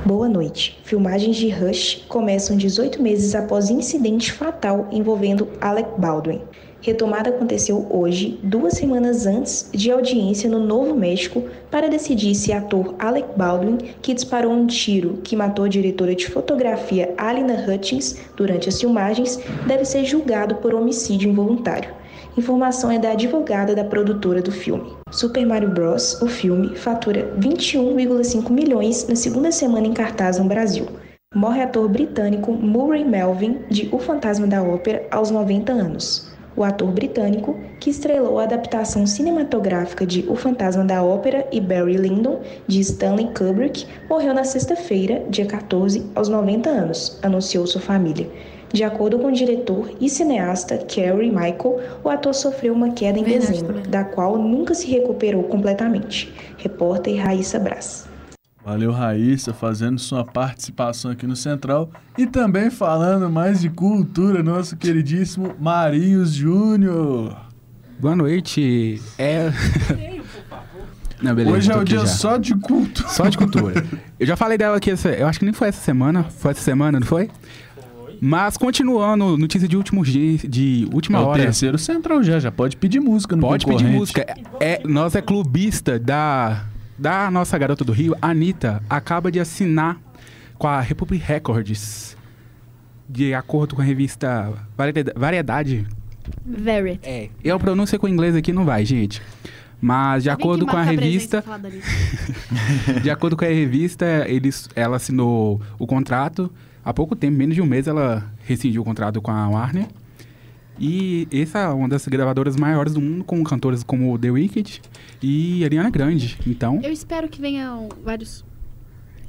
[0.00, 0.80] Boa noite.
[0.82, 6.40] Filmagens de Rush começam 18 meses após incidente fatal envolvendo Alec Baldwin.
[6.80, 12.96] Retomada aconteceu hoje, duas semanas antes de audiência no Novo México, para decidir se ator
[12.98, 18.68] Alec Baldwin, que disparou um tiro que matou a diretora de fotografia Alina Hutchins durante
[18.68, 22.01] as filmagens, deve ser julgado por homicídio involuntário.
[22.36, 24.94] Informação é da advogada da produtora do filme.
[25.10, 30.86] Super Mario Bros., o filme, fatura 21,5 milhões na segunda semana em cartaz no Brasil.
[31.34, 36.32] Morre ator britânico Murray Melvin, de O Fantasma da Ópera, aos 90 anos.
[36.56, 41.98] O ator britânico, que estrelou a adaptação cinematográfica de O Fantasma da Ópera e Barry
[41.98, 48.26] Lyndon, de Stanley Kubrick, morreu na sexta-feira, dia 14, aos 90 anos, anunciou sua família.
[48.72, 53.24] De acordo com o diretor e cineasta Kerry Michael, o ator sofreu uma queda em
[53.24, 53.90] Verdade dezembro, também.
[53.90, 56.32] da qual nunca se recuperou completamente.
[56.56, 58.08] Repórter Raíssa Braz.
[58.64, 61.90] Valeu, Raíssa, fazendo sua participação aqui no Central.
[62.16, 67.36] E também falando mais de cultura, nosso queridíssimo Marinhos Júnior.
[67.98, 69.02] Boa noite.
[69.18, 69.50] É.
[71.20, 72.06] Não, beleza, Hoje é o dia já.
[72.06, 73.04] só de culto.
[73.08, 73.84] Só de cultura.
[74.18, 76.24] eu já falei dela aqui, essa- eu acho que nem foi essa semana.
[76.24, 77.30] Foi essa semana, não foi?
[78.24, 81.42] Mas continuando, notícia de último dia, de É última o hora.
[81.42, 84.24] terceiro central já, já pode pedir música no Pode pedir música.
[84.60, 90.00] É, nós é clubista da, da nossa garota do Rio, Anitta, acaba de assinar
[90.56, 92.16] com a Republic Records.
[93.08, 95.18] De acordo com a revista Variedade.
[95.18, 95.86] Variedade
[97.02, 97.28] é.
[97.42, 99.20] Eu pronúncia com inglês aqui não vai, gente.
[99.80, 101.42] Mas de acordo com a revista,
[103.02, 106.48] de acordo com a revista, eles, ela assinou o contrato
[106.84, 109.86] há pouco tempo, menos de um mês ela rescindiu o contrato com a Warner.
[110.78, 114.80] E essa é uma das gravadoras maiores do mundo, com cantores como The Wicked
[115.22, 116.38] e Ariana Grande.
[116.46, 118.44] Então, Eu espero que venham vários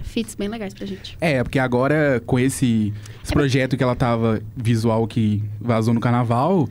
[0.01, 1.17] feats bem legais pra gente.
[1.21, 6.67] é, porque agora com esse, esse projeto que ela tava visual que vazou no carnaval,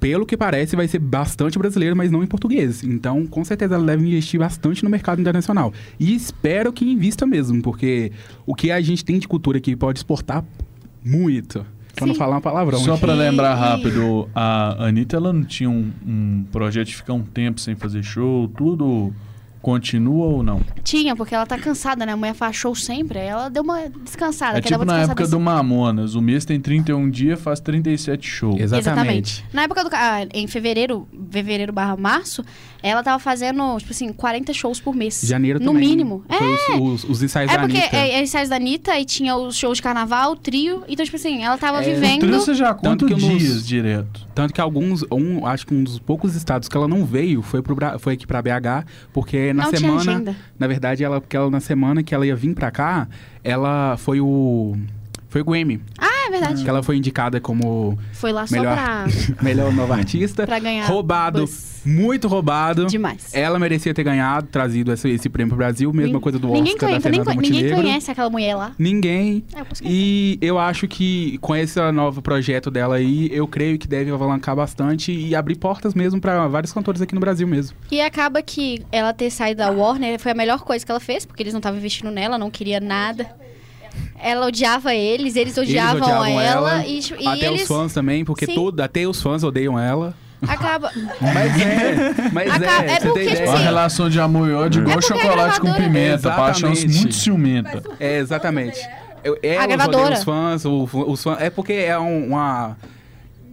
[0.00, 2.82] pelo que parece vai ser bastante brasileiro, mas não em português.
[2.84, 5.72] Então, com certeza ela deve investir bastante no mercado internacional.
[5.98, 8.12] E espero que invista mesmo, porque
[8.46, 10.44] o que a gente tem de cultura aqui pode exportar
[11.04, 11.64] muito.
[11.94, 12.18] Pra não Sim.
[12.20, 12.78] falar uma palavrão.
[12.78, 17.22] Só E- lembrar rápido, a Anitta ela não tinha um, um projeto de ficar um
[17.24, 19.12] tempo sem fazer show, tudo
[19.60, 20.60] continua ou não?
[20.82, 22.12] Tinha, porque ela tá cansada, né?
[22.12, 23.18] A mulher faz show sempre.
[23.18, 24.58] aí Ela deu uma descansada.
[24.58, 28.60] É tipo na época do Mamonas, o mês tem 31 dias, faz 37 shows.
[28.60, 29.44] Exatamente.
[29.52, 29.90] Na época do.
[29.92, 32.44] ah, em fevereiro, fevereiro barra março,
[32.82, 35.20] ela tava fazendo, tipo assim, 40 shows por mês.
[35.24, 35.88] Janeiro No também.
[35.88, 36.24] mínimo.
[36.28, 36.36] É.
[36.74, 37.96] Os, os, os ensaios É da porque Anitta.
[37.96, 40.84] é, é ensaios da Anitta e tinha os shows de carnaval, o trio.
[40.88, 42.20] Então, tipo assim, ela tava É, O vivendo.
[42.20, 44.26] trio você já conta que nos- dias direto.
[44.34, 47.60] Tanto que alguns, um, acho que um dos poucos estados que ela não veio foi,
[47.62, 50.00] pro, Bra- foi aqui pra BH, porque na Não tinha semana.
[50.12, 50.36] agenda.
[50.58, 53.08] Na verdade, ela, porque ela, na semana que ela ia vir pra cá,
[53.42, 54.76] ela foi o.
[55.28, 55.80] Foi o Grammy.
[55.98, 56.64] Ah, é verdade.
[56.64, 59.06] Que ela foi indicada como Foi lá só melhor, pra,
[59.42, 60.46] melhor nova artista.
[60.46, 60.86] pra ganhar.
[60.86, 61.40] roubado.
[61.40, 61.68] buzz.
[61.84, 62.86] Muito roubado.
[62.86, 63.30] Demais.
[63.32, 65.92] Ela merecia ter ganhado, trazido esse, esse prêmio pro Brasil.
[65.92, 67.82] Mesma Nin- coisa do ninguém Oscar da conhece, nem Fernanda Ninguém Montenegro.
[67.82, 68.72] conhece aquela mulher lá.
[68.78, 69.44] Ninguém.
[69.54, 73.86] É, eu E eu acho que com esse novo projeto dela aí, eu creio que
[73.88, 77.76] deve alavancar bastante e abrir portas mesmo pra vários cantores aqui no Brasil mesmo.
[77.90, 81.24] E acaba que ela ter saído da Warner foi a melhor coisa que ela fez,
[81.24, 83.26] porque eles não estavam investindo nela, não queria nada.
[84.22, 88.24] Ela odiava eles, eles odiavam, odiavam ela, ela, e, e até eles os fãs também,
[88.24, 88.54] porque Sim.
[88.54, 90.14] todo, até os fãs odeiam ela.
[90.46, 93.48] acaba Mas é, mas Acaba- é, é você porque, tem tipo ideia.
[93.50, 93.62] Uma Sim.
[93.64, 96.98] relação de amor e ódio igual É porque a chocolate com pimenta, paixão Exatamente.
[97.00, 97.82] muito ciumenta.
[98.00, 98.80] É, exatamente.
[99.42, 100.04] É, A os gravadora.
[100.04, 102.76] odeiam os fãs, os fãs, é porque é um- uma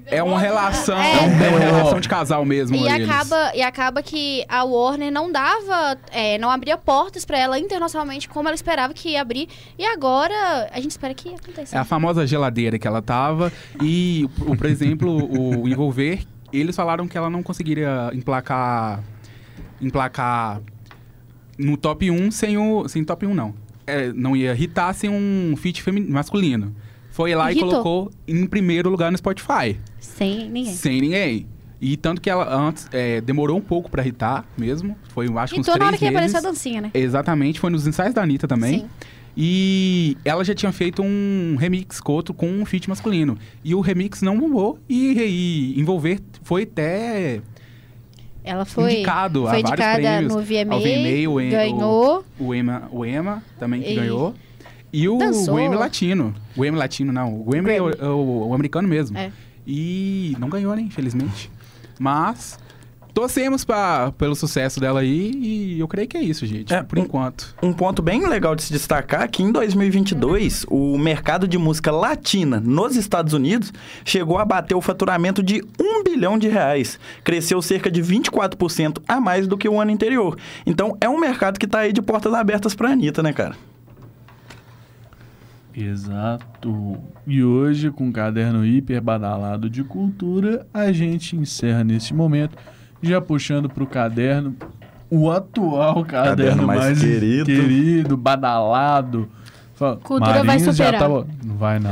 [0.08, 1.16] é uma relação, É.
[1.26, 1.72] é, uma É.
[1.72, 3.10] relação de casal mesmo e eles.
[3.10, 8.30] acaba e acaba que a Warner não dava, é, não abria portas pra ela internacionalmente
[8.30, 9.48] como ela esperava que ia abrir.
[9.78, 11.76] E agora a gente espera que aconteça.
[11.76, 13.52] É a famosa geladeira que ela tava.
[13.82, 15.12] E, por exemplo,
[15.62, 19.04] o Envolver, eles falaram que ela não conseguiria emplacar.
[19.82, 20.62] emplacar
[21.58, 22.88] no top 1 sem o.
[22.88, 23.54] Sem top 1, não.
[23.88, 26.76] É, não ia hitar sem um feat masculino.
[27.16, 27.70] Foi lá e Hitou.
[27.70, 29.80] colocou em primeiro lugar no Spotify.
[30.02, 30.74] Sem ninguém.
[30.74, 31.48] Sem ninguém.
[31.80, 34.98] E tanto que ela antes é, demorou um pouco pra hitar mesmo.
[35.14, 36.36] Foi, acho que uns Então na hora três que meses.
[36.36, 36.92] apareceu a dancinha, né?
[36.94, 38.80] Exatamente, foi nos ensaios da Anitta também.
[38.80, 38.90] Sim.
[39.38, 43.38] E ela já tinha feito um remix com outro com um feat masculino.
[43.64, 44.78] E o remix não bombou.
[44.90, 45.14] E,
[45.76, 47.40] e envolver foi até
[48.44, 50.36] Ela foi indicado foi a vários indicada prêmios.
[50.36, 52.26] no VMA, ao VMA, o, ganhou.
[52.38, 54.36] O, o, Ema, o Ema também que E ganhou.
[54.98, 55.56] E o dançou.
[55.56, 56.34] Grammy Latino.
[56.56, 57.40] O Grammy Latino, não.
[57.42, 59.18] O Grammy é o, é o- o americano mesmo.
[59.18, 59.32] É.
[59.68, 60.82] E não ganhou, né?
[60.82, 61.52] Infelizmente.
[62.00, 62.58] Mas
[63.14, 65.32] torcemos pra, pelo sucesso dela aí.
[65.34, 66.74] E eu creio que é isso, gente.
[66.74, 67.56] É, por um- enquanto.
[67.64, 71.92] Um ponto bem legal de se destacar é que em 2022, o mercado de música
[71.92, 77.00] latina nos Estados Unidos chegou a bater o faturamento de 1 bilhão de reais.
[77.24, 80.38] Cresceu cerca de 24% a mais do que o ano anterior.
[80.66, 83.56] Então, é um mercado que tá aí de portas abertas pra Anitta, né, cara?
[85.76, 86.98] Exato.
[87.28, 92.58] E hoje, com o caderno hiper badalado de cultura, a gente encerra nesse momento,
[93.02, 94.56] já puxando pro caderno,
[95.10, 97.46] o atual caderno, Caderno mais mais, querido.
[97.46, 98.18] querido.
[98.18, 99.30] badalado.
[99.76, 101.02] Fala, Cultura vai Marinhos já superar.
[101.02, 101.92] tava- Não vai, não.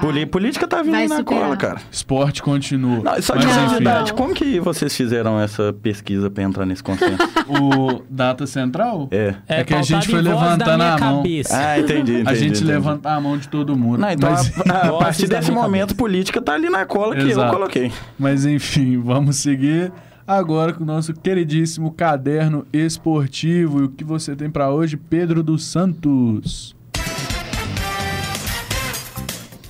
[0.00, 1.42] Poli- política tá vindo Vai aí na superar.
[1.44, 1.80] cola, cara.
[1.90, 3.02] Esporte continua.
[3.02, 7.16] Não, só Mas, de curiosidade, como que vocês fizeram essa pesquisa pra entrar nesse consenso?
[7.48, 9.08] O Data Central?
[9.10, 9.34] é.
[9.48, 11.16] É que a gente foi levantando a mão.
[11.22, 11.56] cabeça.
[11.56, 12.28] Ah, entendi, entendi.
[12.30, 12.64] a gente entendi.
[12.64, 13.98] levanta a mão de todo mundo.
[13.98, 15.94] Não, então mas, a, a partir desse momento, cabeça.
[15.96, 17.52] política tá ali na cola que eu Exato.
[17.54, 17.90] coloquei.
[18.18, 19.90] mas enfim, vamos seguir
[20.26, 23.80] agora com o nosso queridíssimo caderno esportivo.
[23.80, 26.74] E o que você tem pra hoje, Pedro dos Santos?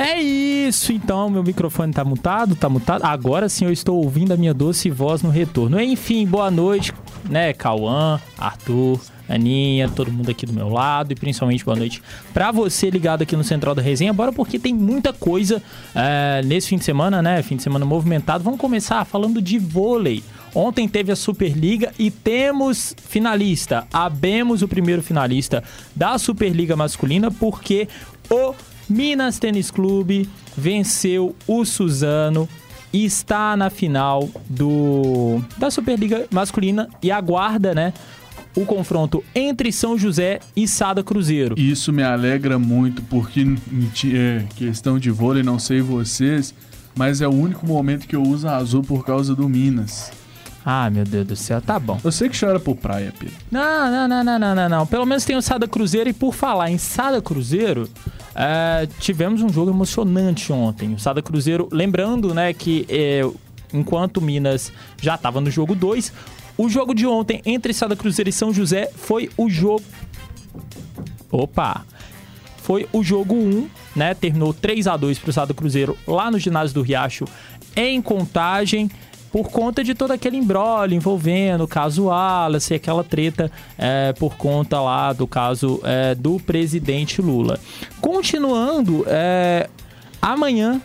[0.03, 3.05] É Isso, então, meu microfone tá mutado, tá mutado.
[3.05, 5.81] Agora sim eu estou ouvindo a minha doce voz no retorno.
[5.81, 6.93] Enfim, boa noite,
[7.31, 12.03] né, Cauã, Arthur, Aninha, todo mundo aqui do meu lado e principalmente boa noite
[12.35, 14.13] para você ligado aqui no Central da Resenha.
[14.13, 15.63] Bora porque tem muita coisa
[15.95, 17.41] é, nesse fim de semana, né?
[17.41, 18.43] Fim de semana movimentado.
[18.43, 20.25] Vamos começar falando de vôlei.
[20.53, 23.87] Ontem teve a Superliga e temos finalista.
[23.93, 25.63] Abemos o primeiro finalista
[25.95, 27.89] da Superliga masculina porque
[28.29, 28.53] o
[28.89, 32.49] Minas Tênis Clube venceu o Suzano
[32.93, 37.95] e está na final do da Superliga masculina e aguarda, né,
[38.55, 41.55] o confronto entre São José e Sada Cruzeiro.
[41.59, 43.47] Isso me alegra muito porque
[44.13, 46.55] é, questão de vôlei, não sei vocês,
[46.95, 50.13] mas é o único momento que eu uso azul por causa do Minas.
[50.65, 51.99] Ah, meu Deus do céu, tá bom.
[52.05, 53.35] Eu sei que chora por praia, Pedro.
[53.51, 54.87] Não, não, não, não, não, não, não.
[54.87, 57.89] Pelo menos tem o Sada Cruzeiro e por falar em Sada Cruzeiro,
[58.35, 60.95] é, tivemos um jogo emocionante ontem.
[60.95, 63.23] O Sada Cruzeiro, lembrando, né, que é,
[63.73, 66.13] enquanto Minas já estava no jogo 2,
[66.57, 69.83] o jogo de ontem entre Sada Cruzeiro e São José foi o jogo.
[71.31, 71.85] Opa!
[72.59, 74.15] Foi o jogo 1, né?
[74.15, 77.25] Terminou 3 a 2 pro Sada Cruzeiro lá no ginásio do Riacho
[77.75, 78.89] em contagem
[79.33, 84.79] por conta de todo aquele embrólio envolvendo o caso Wallace, aquela treta é, por conta
[84.79, 87.59] lá do caso é, do presidente Lula.
[88.01, 89.71] Continuando, é,
[90.21, 90.83] amanhã,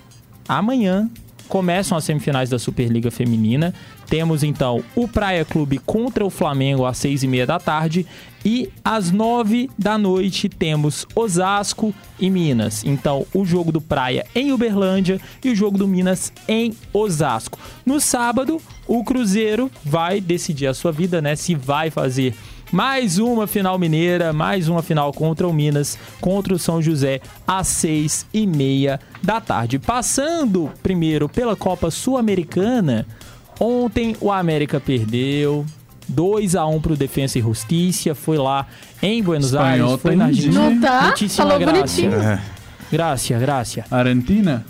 [0.48, 1.10] amanhã
[1.50, 3.74] começam as semifinais da Superliga Feminina.
[4.10, 8.06] Temos então o Praia Clube contra o Flamengo às seis e meia da tarde
[8.46, 12.84] e às nove da noite temos Osasco e Minas.
[12.86, 17.60] Então o jogo do Praia em Uberlândia e o jogo do Minas em Osasco.
[17.86, 21.36] No sábado o Cruzeiro vai decidir a sua vida, né?
[21.36, 22.34] Se vai fazer
[22.72, 27.68] mais uma final mineira, mais uma final contra o Minas, contra o São José, às
[27.68, 29.80] seis e meia da tarde.
[29.80, 33.06] Passando primeiro pela Copa Sul-Americana,
[33.60, 35.66] ontem o América perdeu.
[36.10, 38.66] 2 a 1 pro Defensa e Justiça, foi lá
[39.02, 40.70] em Buenos Espanhol Aires, foi tá na Argentina.
[40.70, 41.02] Não tá?
[41.04, 41.78] Muitíssima Falou graça.
[41.78, 42.14] bonitinho.
[42.14, 42.42] É.
[42.90, 43.86] Graça, graça.
[43.92, 44.66] Argentina?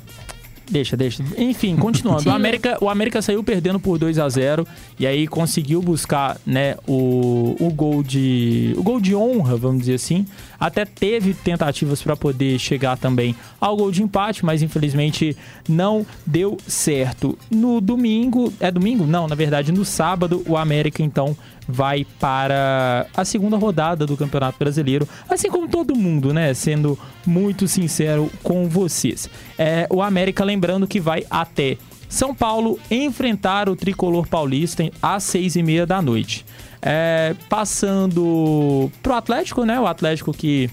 [0.69, 1.23] Deixa, deixa.
[1.38, 2.30] Enfim, continuando.
[2.30, 4.67] o América, o América saiu perdendo por 2 a 0
[4.99, 9.95] e aí conseguiu buscar, né, o, o gol de o gol de honra, vamos dizer
[9.95, 10.25] assim.
[10.60, 15.38] Até teve tentativas para poder chegar também ao gol de empate, mas infelizmente
[15.69, 17.38] não deu certo.
[17.49, 19.06] No domingo, é domingo?
[19.06, 24.58] Não, na verdade, no sábado, o América então vai para a segunda rodada do Campeonato
[24.58, 26.53] Brasileiro, assim como todo mundo, né?
[26.53, 29.30] Sendo muito sincero com vocês.
[29.58, 31.77] É, o América, lembrando que vai até
[32.08, 36.45] São Paulo enfrentar o tricolor paulista às seis e meia da noite.
[36.82, 39.80] É, passando pro Atlético, né?
[39.80, 40.69] O Atlético que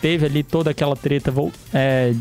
[0.00, 1.32] teve ali toda aquela treta
[1.72, 2.12] é,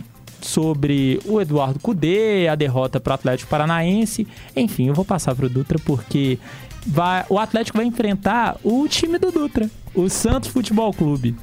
[0.42, 4.28] sobre o Eduardo Cudê, a derrota para o Atlético Paranaense.
[4.56, 6.38] Enfim, eu vou passar pro Dutra porque
[6.86, 11.36] vai, o Atlético vai enfrentar o time do Dutra, o Santos Futebol Clube.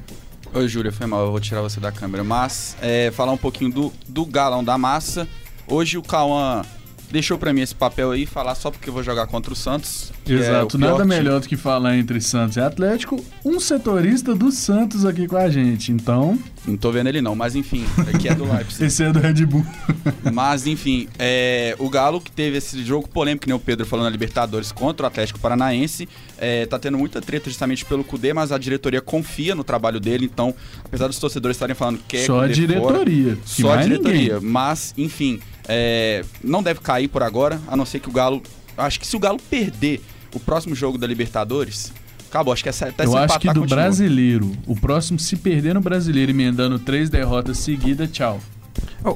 [0.53, 2.23] Oi, Júlia, foi mal, eu vou tirar você da câmera.
[2.23, 5.27] Mas, é, falar um pouquinho do, do galão da massa.
[5.67, 6.63] Hoje o Cauã
[7.11, 10.11] deixou pra mim esse papel aí, falar só porque eu vou jogar contra o Santos.
[10.27, 11.15] é o Exato, pior nada time.
[11.15, 13.23] melhor do que falar entre Santos e Atlético.
[13.43, 17.55] Um setorista do Santos aqui com a gente, então Não tô vendo ele não, mas
[17.55, 18.83] enfim, aqui é do Leipzig.
[18.85, 19.65] esse é do Red Bull.
[20.31, 24.03] Mas, enfim, é, o Galo que teve esse jogo polêmico, que nem o Pedro falou
[24.05, 28.51] na Libertadores contra o Atlético Paranaense, é, tá tendo muita treta justamente pelo Cudê, mas
[28.51, 32.35] a diretoria confia no trabalho dele, então, apesar dos torcedores estarem falando que quer Só
[32.37, 33.35] a fora, diretoria.
[33.37, 34.35] que só a diretoria.
[34.35, 34.49] ninguém.
[34.51, 38.41] Mas, enfim, é, não deve cair por agora, a não ser que o Galo.
[38.75, 40.01] Acho que se o Galo perder
[40.33, 41.93] o próximo jogo da Libertadores,
[42.27, 42.51] acabou.
[42.51, 43.81] Acho que essa, até Eu acho empatar, que do continua.
[43.83, 48.39] brasileiro, o próximo, se perder no brasileiro emendando três derrotas seguidas, tchau.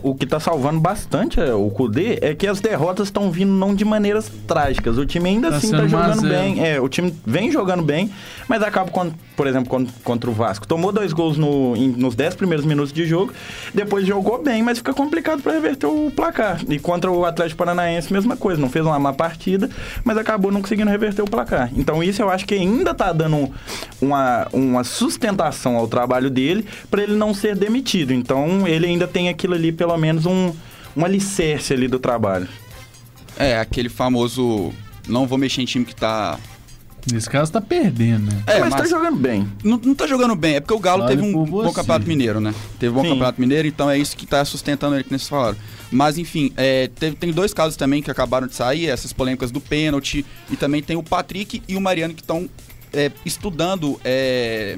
[0.01, 3.75] O que tá salvando bastante é, o Kudê é que as derrotas estão vindo não
[3.75, 4.97] de maneiras trágicas.
[4.97, 6.65] O time ainda Tá assim tá jogando bem.
[6.65, 8.09] É, o time vem jogando bem,
[8.47, 10.65] mas acaba, com, por exemplo, con- contra o Vasco.
[10.65, 13.33] Tomou dois gols no, em- nos 10 primeiros minutos de jogo,
[13.73, 16.61] depois jogou bem, mas fica complicado para reverter o placar.
[16.69, 18.61] E contra o Atlético Paranaense, mesma coisa.
[18.61, 19.69] Não fez uma má partida,
[20.05, 21.69] mas acabou não conseguindo reverter o placar.
[21.75, 23.51] Então isso eu acho que ainda tá dando
[24.01, 28.13] uma, uma sustentação ao trabalho dele para ele não ser demitido.
[28.13, 30.53] Então ele ainda tem aquilo ali, pelo menos, um,
[30.95, 32.47] um alicerce ali do trabalho.
[33.37, 34.71] É, aquele famoso.
[35.07, 36.39] Não vou mexer em time que tá.
[37.11, 38.43] Nesse caso tá perdendo, né?
[38.47, 39.45] É, mas, tá jogando bem.
[39.61, 41.75] Não, não tá jogando bem, é porque o Galo Vale teve um bom você.
[41.75, 42.55] campeonato mineiro, né?
[42.79, 43.09] Teve um bom Sim.
[43.09, 45.57] campeonato mineiro, então é isso que tá sustentando ele, que nem vocês falaram.
[45.91, 49.59] Mas enfim, é, teve- tem dois casos também que acabaram de sair, essas polêmicas do
[49.59, 52.49] pênalti, e também tem o Patrick e o Mariano que estão
[52.93, 54.77] é, estudando é,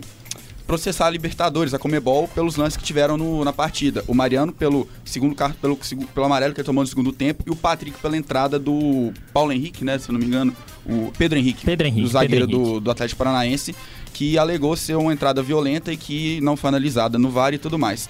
[0.66, 4.04] processar a Libertadores, a Comebol, pelos lances que tiveram no, na partida.
[4.08, 5.78] O Mariano pelo segundo carro, pelo,
[6.14, 9.52] pelo amarelo que ele tomou no segundo tempo, e o Patrick pela entrada do Paulo
[9.52, 9.98] Henrique, né?
[9.98, 10.56] Se eu não me engano,
[10.86, 13.76] o Pedro Henrique, Pedro Henrique do zagueiro Pedro do, do Atlético Paranaense,
[14.14, 17.78] que alegou ser uma entrada violenta e que não foi analisada no VAR e tudo
[17.78, 18.10] mais.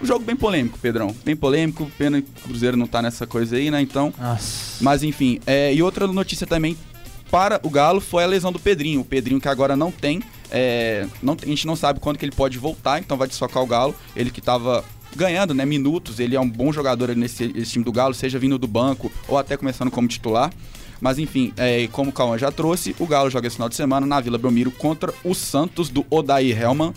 [0.00, 1.14] Um jogo bem polêmico, Pedrão.
[1.24, 3.80] Bem polêmico, pena que o Cruzeiro não tá nessa coisa aí, né?
[3.80, 4.12] Então.
[4.18, 4.84] Nossa.
[4.84, 6.76] Mas enfim, é, e outra notícia também
[7.30, 9.00] para o Galo foi a lesão do Pedrinho.
[9.00, 12.34] O Pedrinho que agora não tem, é, não, a gente não sabe quando que ele
[12.34, 13.94] pode voltar, então vai desfocar o Galo.
[14.14, 14.84] Ele que estava
[15.14, 18.58] ganhando né, minutos, ele é um bom jogador nesse, nesse time do Galo, seja vindo
[18.58, 20.52] do banco ou até começando como titular.
[21.00, 24.06] Mas enfim, é, como o Cauã já trouxe, o Galo joga esse final de semana
[24.06, 26.92] na Vila Belmiro contra o Santos do Odair Helman.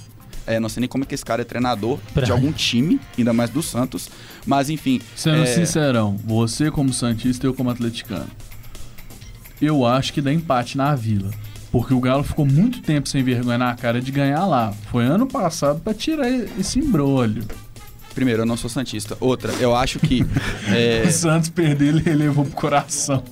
[0.48, 3.34] É, não sei nem como é que esse cara é treinador de algum time, ainda
[3.34, 4.10] mais do Santos.
[4.46, 5.00] Mas enfim.
[5.16, 8.28] Sendo é, sincerão, você como Santista e eu como atleticano.
[9.62, 11.30] Eu acho que dá empate na Vila.
[11.72, 14.74] Porque o Galo ficou muito tempo sem vergonha na cara de ganhar lá.
[14.92, 17.46] Foi ano passado pra tirar esse embrolho.
[18.14, 19.16] Primeiro, eu não sou Santista.
[19.20, 20.26] Outra, eu acho que.
[20.68, 23.24] é, O Santos perder, ele levou pro coração.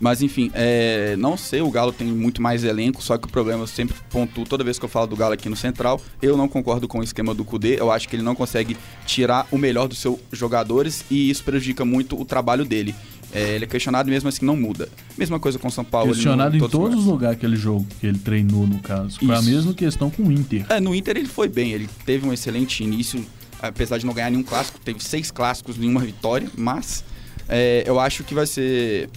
[0.00, 3.62] Mas enfim, é, não sei, o Galo tem muito mais elenco, só que o problema
[3.62, 6.48] eu sempre pontuo toda vez que eu falo do Galo aqui no Central, eu não
[6.48, 9.88] concordo com o esquema do Cudê, eu acho que ele não consegue tirar o melhor
[9.88, 12.94] dos seus jogadores e isso prejudica muito o trabalho dele.
[13.34, 14.88] É, ele é questionado mesmo assim não muda.
[15.18, 16.08] Mesma coisa com o São Paulo.
[16.08, 19.18] ele Questionado não- em todos os lugares que ele jogou, que ele treinou, no caso.
[19.18, 19.50] Foi a Isso.
[19.50, 20.64] mesma questão com o Inter.
[20.70, 23.24] É, no Inter ele foi bem, ele teve um excelente início,
[23.60, 27.04] apesar de não ganhar nenhum clássico, teve seis clássicos, nenhuma vitória, mas
[27.48, 29.08] é, eu acho que vai ser.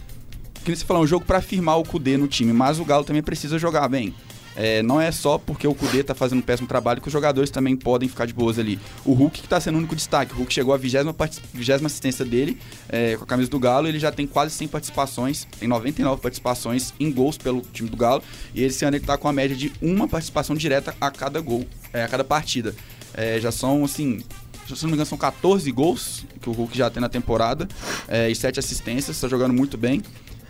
[0.64, 3.04] Que nem você falou, um jogo pra firmar o Kudê no time, mas o Galo
[3.06, 4.14] também precisa jogar bem.
[4.58, 7.52] É, não é só porque o Kudê tá fazendo um péssimo trabalho que os jogadores
[7.52, 8.80] também podem ficar de boas ali.
[9.06, 10.34] O Hulk que tá sendo o único destaque.
[10.34, 10.98] O Hulk chegou à 20
[11.54, 12.58] vigésima assistência dele
[12.90, 13.88] é, com a camisa do Galo.
[13.88, 18.24] Ele já tem quase 100 participações, tem 99 participações em gols pelo time do Galo.
[18.56, 21.68] E esse ano ele tá com a média de uma participação direta a cada gol,
[21.94, 22.74] é, a cada partida.
[23.14, 24.24] É, já são, assim,
[24.76, 27.68] se não me engano, são 14 gols que o Hulk já tem na temporada
[28.08, 30.02] é, e 7 assistências, tá jogando muito bem.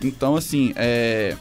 [0.02, 1.36] Então, assim, é.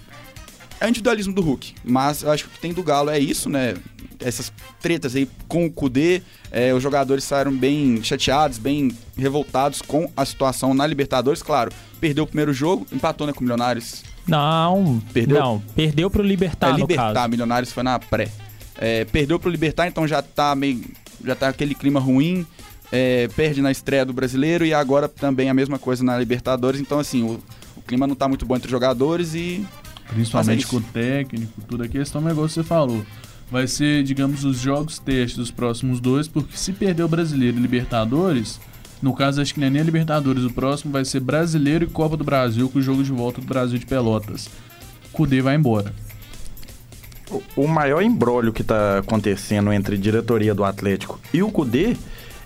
[0.80, 3.20] É o individualismo do Hulk, mas eu acho que o que tem do Galo é
[3.20, 3.76] isso, né?
[4.20, 4.52] Essas
[4.82, 6.22] tretas aí com o Kudê,
[6.52, 11.42] é, os jogadores saíram bem chateados, bem revoltados com a situação na Libertadores.
[11.42, 14.04] Claro, perdeu o primeiro jogo, empatou né, com o Milionários.
[14.28, 15.40] Não, Perdeu?
[15.40, 17.30] Não, perdeu pro Libertar, é, Libertar.
[17.30, 18.30] Milionários foi na pré.
[18.78, 20.84] É, perdeu pro Libertar, então já tá meio.
[21.24, 22.46] Já tá aquele clima ruim.
[22.92, 26.80] é, perde na estreia do brasileiro e agora também a mesma coisa na Libertadores.
[26.80, 27.40] Então, assim, o,
[27.76, 29.66] o clima não tá muito bom entre os jogadores e.
[30.10, 33.06] Principalmente é com o técnico, tudo a questão é igual você falou.
[33.52, 37.62] Vai ser, digamos, os jogos testes dos próximos dois, porque se perder o Brasileiro e
[37.62, 38.60] Libertadores,
[39.02, 41.88] no caso acho que não é nem a Libertadores, o próximo vai ser Brasileiro e
[41.88, 44.50] Copa do Brasil, com o jogo de volta do Brasil de Pelotas.
[45.14, 45.94] Cudê vai embora.
[47.56, 51.96] O- maior embrólio que tá acontecendo entre diretoria do Atlético e o Cudê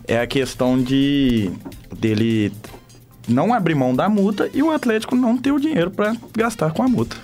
[0.07, 1.51] é a questão de
[1.99, 2.51] dele
[3.27, 6.81] não abrir mão da multa e o Atlético não ter o dinheiro pra gastar com
[6.81, 7.15] a multa.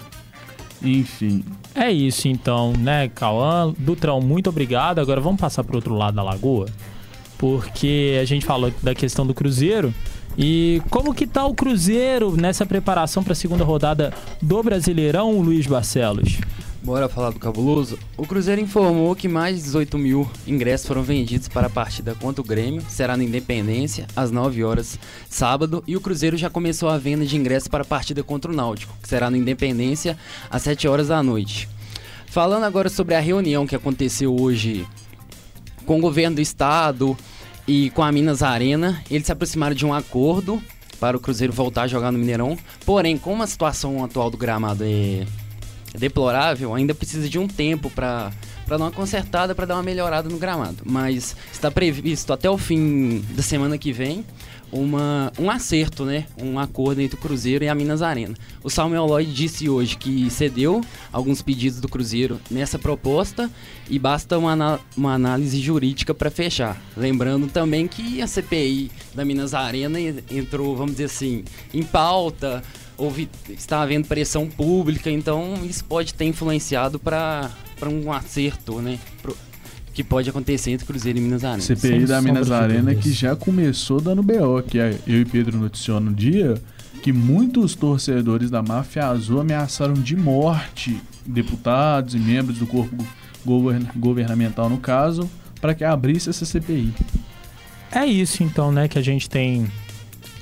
[0.81, 3.73] Enfim, É isso então, né, Cauã?
[3.77, 4.99] Dutrão, muito obrigado.
[4.99, 6.67] Agora vamos passar pro outro lado da lagoa,
[7.37, 9.93] porque a gente falou da questão do Cruzeiro.
[10.37, 15.65] E como que tá o Cruzeiro nessa preparação para a segunda rodada do Brasileirão, Luiz
[15.65, 16.37] Barcelos?
[16.87, 17.99] Bora falar do cabuloso?
[18.15, 22.41] O Cruzeiro informou que mais de 18 mil ingressos foram vendidos para a partida contra
[22.41, 22.81] o Grêmio.
[22.87, 24.97] Será na Independência, às 9 horas,
[25.29, 25.83] sábado.
[25.85, 28.95] E o Cruzeiro já começou a venda de ingressos para a partida contra o Náutico,
[29.01, 30.17] que será na Independência,
[30.49, 31.67] às 7 horas da noite.
[32.27, 34.87] Falando agora sobre a reunião que aconteceu hoje
[35.85, 37.17] com o governo do estado
[37.67, 40.63] e com a Minas Arena, eles se aproximaram de um acordo
[41.01, 42.57] para o Cruzeiro voltar a jogar no Mineirão.
[42.85, 45.25] Porém, como a situação atual do gramado é
[45.97, 48.31] deplorável, ainda precisa de um tempo para
[48.65, 50.79] para dar uma consertada, para dar uma melhorada no gramado.
[50.83, 54.25] Mas está previsto até o fim da semana que vem
[54.69, 56.25] uma, um acerto, né?
[56.37, 58.35] Um acordo entre o Cruzeiro e a Minas Arena.
[58.61, 60.81] O Samuel Lloyd disse hoje que cedeu
[61.13, 63.49] alguns pedidos do Cruzeiro nessa proposta
[63.89, 66.75] e basta uma, uma análise jurídica para fechar.
[66.97, 72.61] Lembrando também que a CPI da Minas Arena en- entrou, vamos dizer assim, em pauta,
[72.97, 77.49] houve, está havendo pressão pública, então isso pode ter influenciado para
[77.85, 78.97] um acerto, né?
[79.21, 79.35] pro-
[79.93, 81.61] que pode acontecer entre Cruzeiro e Minas Arena.
[81.61, 85.57] CPI Sem da Minas Arena que já começou dando BO, que é- eu e Pedro
[85.57, 86.61] noticiou no dia
[87.01, 92.95] que muitos torcedores da máfia azul ameaçaram de morte deputados e membros do corpo
[93.43, 95.27] govern- governamental no caso
[95.59, 96.93] para que abrisse essa CPI.
[97.91, 99.65] É isso então, né, que a gente tem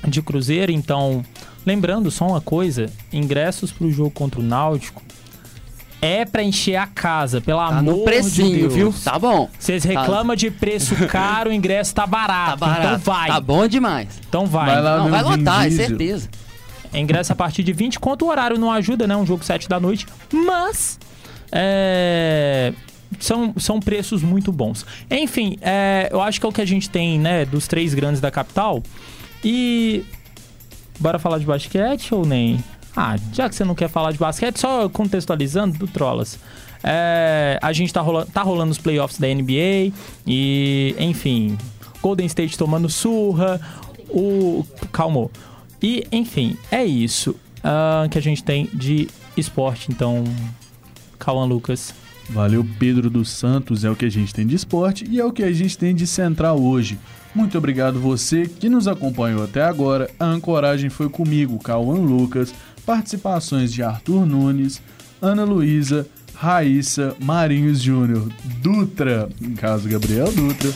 [0.06, 0.70] de Cruzeiro.
[0.70, 1.24] Então,
[1.66, 5.02] lembrando só uma coisa: ingressos para o jogo contra o Náutico
[6.00, 8.74] é pra encher a casa, pelo Tá amor no precinho, de Deus.
[8.74, 8.94] viu?
[9.02, 9.48] Tá bom.
[9.58, 12.50] Vocês reclamam de preço caro, o ingresso tá barato.
[12.50, 12.86] Tá barato.
[12.86, 13.28] Então vai.
[13.28, 14.08] Tá bom demais.
[14.28, 14.66] Então vai.
[14.66, 16.28] Vai lá Não, vai lotar, é certeza.
[16.94, 19.16] Ingresso a partir de 20, quanto o horário não ajuda, né?
[19.16, 20.06] Um jogo 7 da noite.
[20.32, 20.98] Mas.
[21.50, 22.72] é,
[23.18, 24.84] São, são preços muito bons.
[25.10, 27.44] Enfim, é, eu acho que é o que a gente tem, né?
[27.44, 28.82] Dos três grandes da capital.
[29.42, 30.04] E.
[30.98, 32.62] Bora falar de basquete ou nem?
[32.96, 36.38] Ah, já que você não quer falar de basquete, só contextualizando do Trolas.
[36.82, 39.92] É, a gente tá rolando, tá rolando os playoffs da NBA
[40.26, 41.58] e, enfim,
[42.00, 43.60] Golden State tomando surra,
[44.08, 44.64] o.
[44.92, 45.30] Calmou.
[45.82, 49.90] E, enfim, é isso ah, que a gente tem de esporte.
[49.90, 50.24] Então,
[51.18, 51.94] Cauã Lucas.
[52.30, 53.84] Valeu, Pedro dos Santos.
[53.84, 55.94] É o que a gente tem de esporte e é o que a gente tem
[55.94, 56.98] de central hoje.
[57.36, 60.08] Muito obrigado você que nos acompanhou até agora.
[60.18, 62.54] A ancoragem foi comigo, Cauã Lucas.
[62.86, 64.80] Participações de Arthur Nunes,
[65.20, 68.32] Ana Luísa, Raíssa, Marinhos Júnior,
[68.62, 70.70] Dutra, em caso Gabriel Dutra,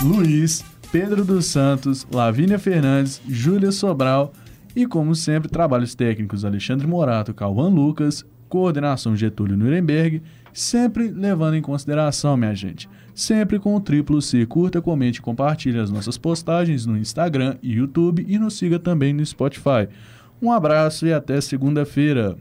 [0.00, 4.32] Luiz, Pedro dos Santos, Lavínia Fernandes, Júlia Sobral
[4.76, 11.62] e, como sempre, trabalhos técnicos Alexandre Morato, Cauã Lucas, coordenação Getúlio Nuremberg, sempre levando em
[11.62, 14.44] consideração, minha gente, sempre com o triplo C.
[14.44, 19.14] Curta, comente e compartilhe as nossas postagens no Instagram e YouTube e nos siga também
[19.14, 19.88] no Spotify.
[20.40, 22.36] Um abraço e até segunda-feira.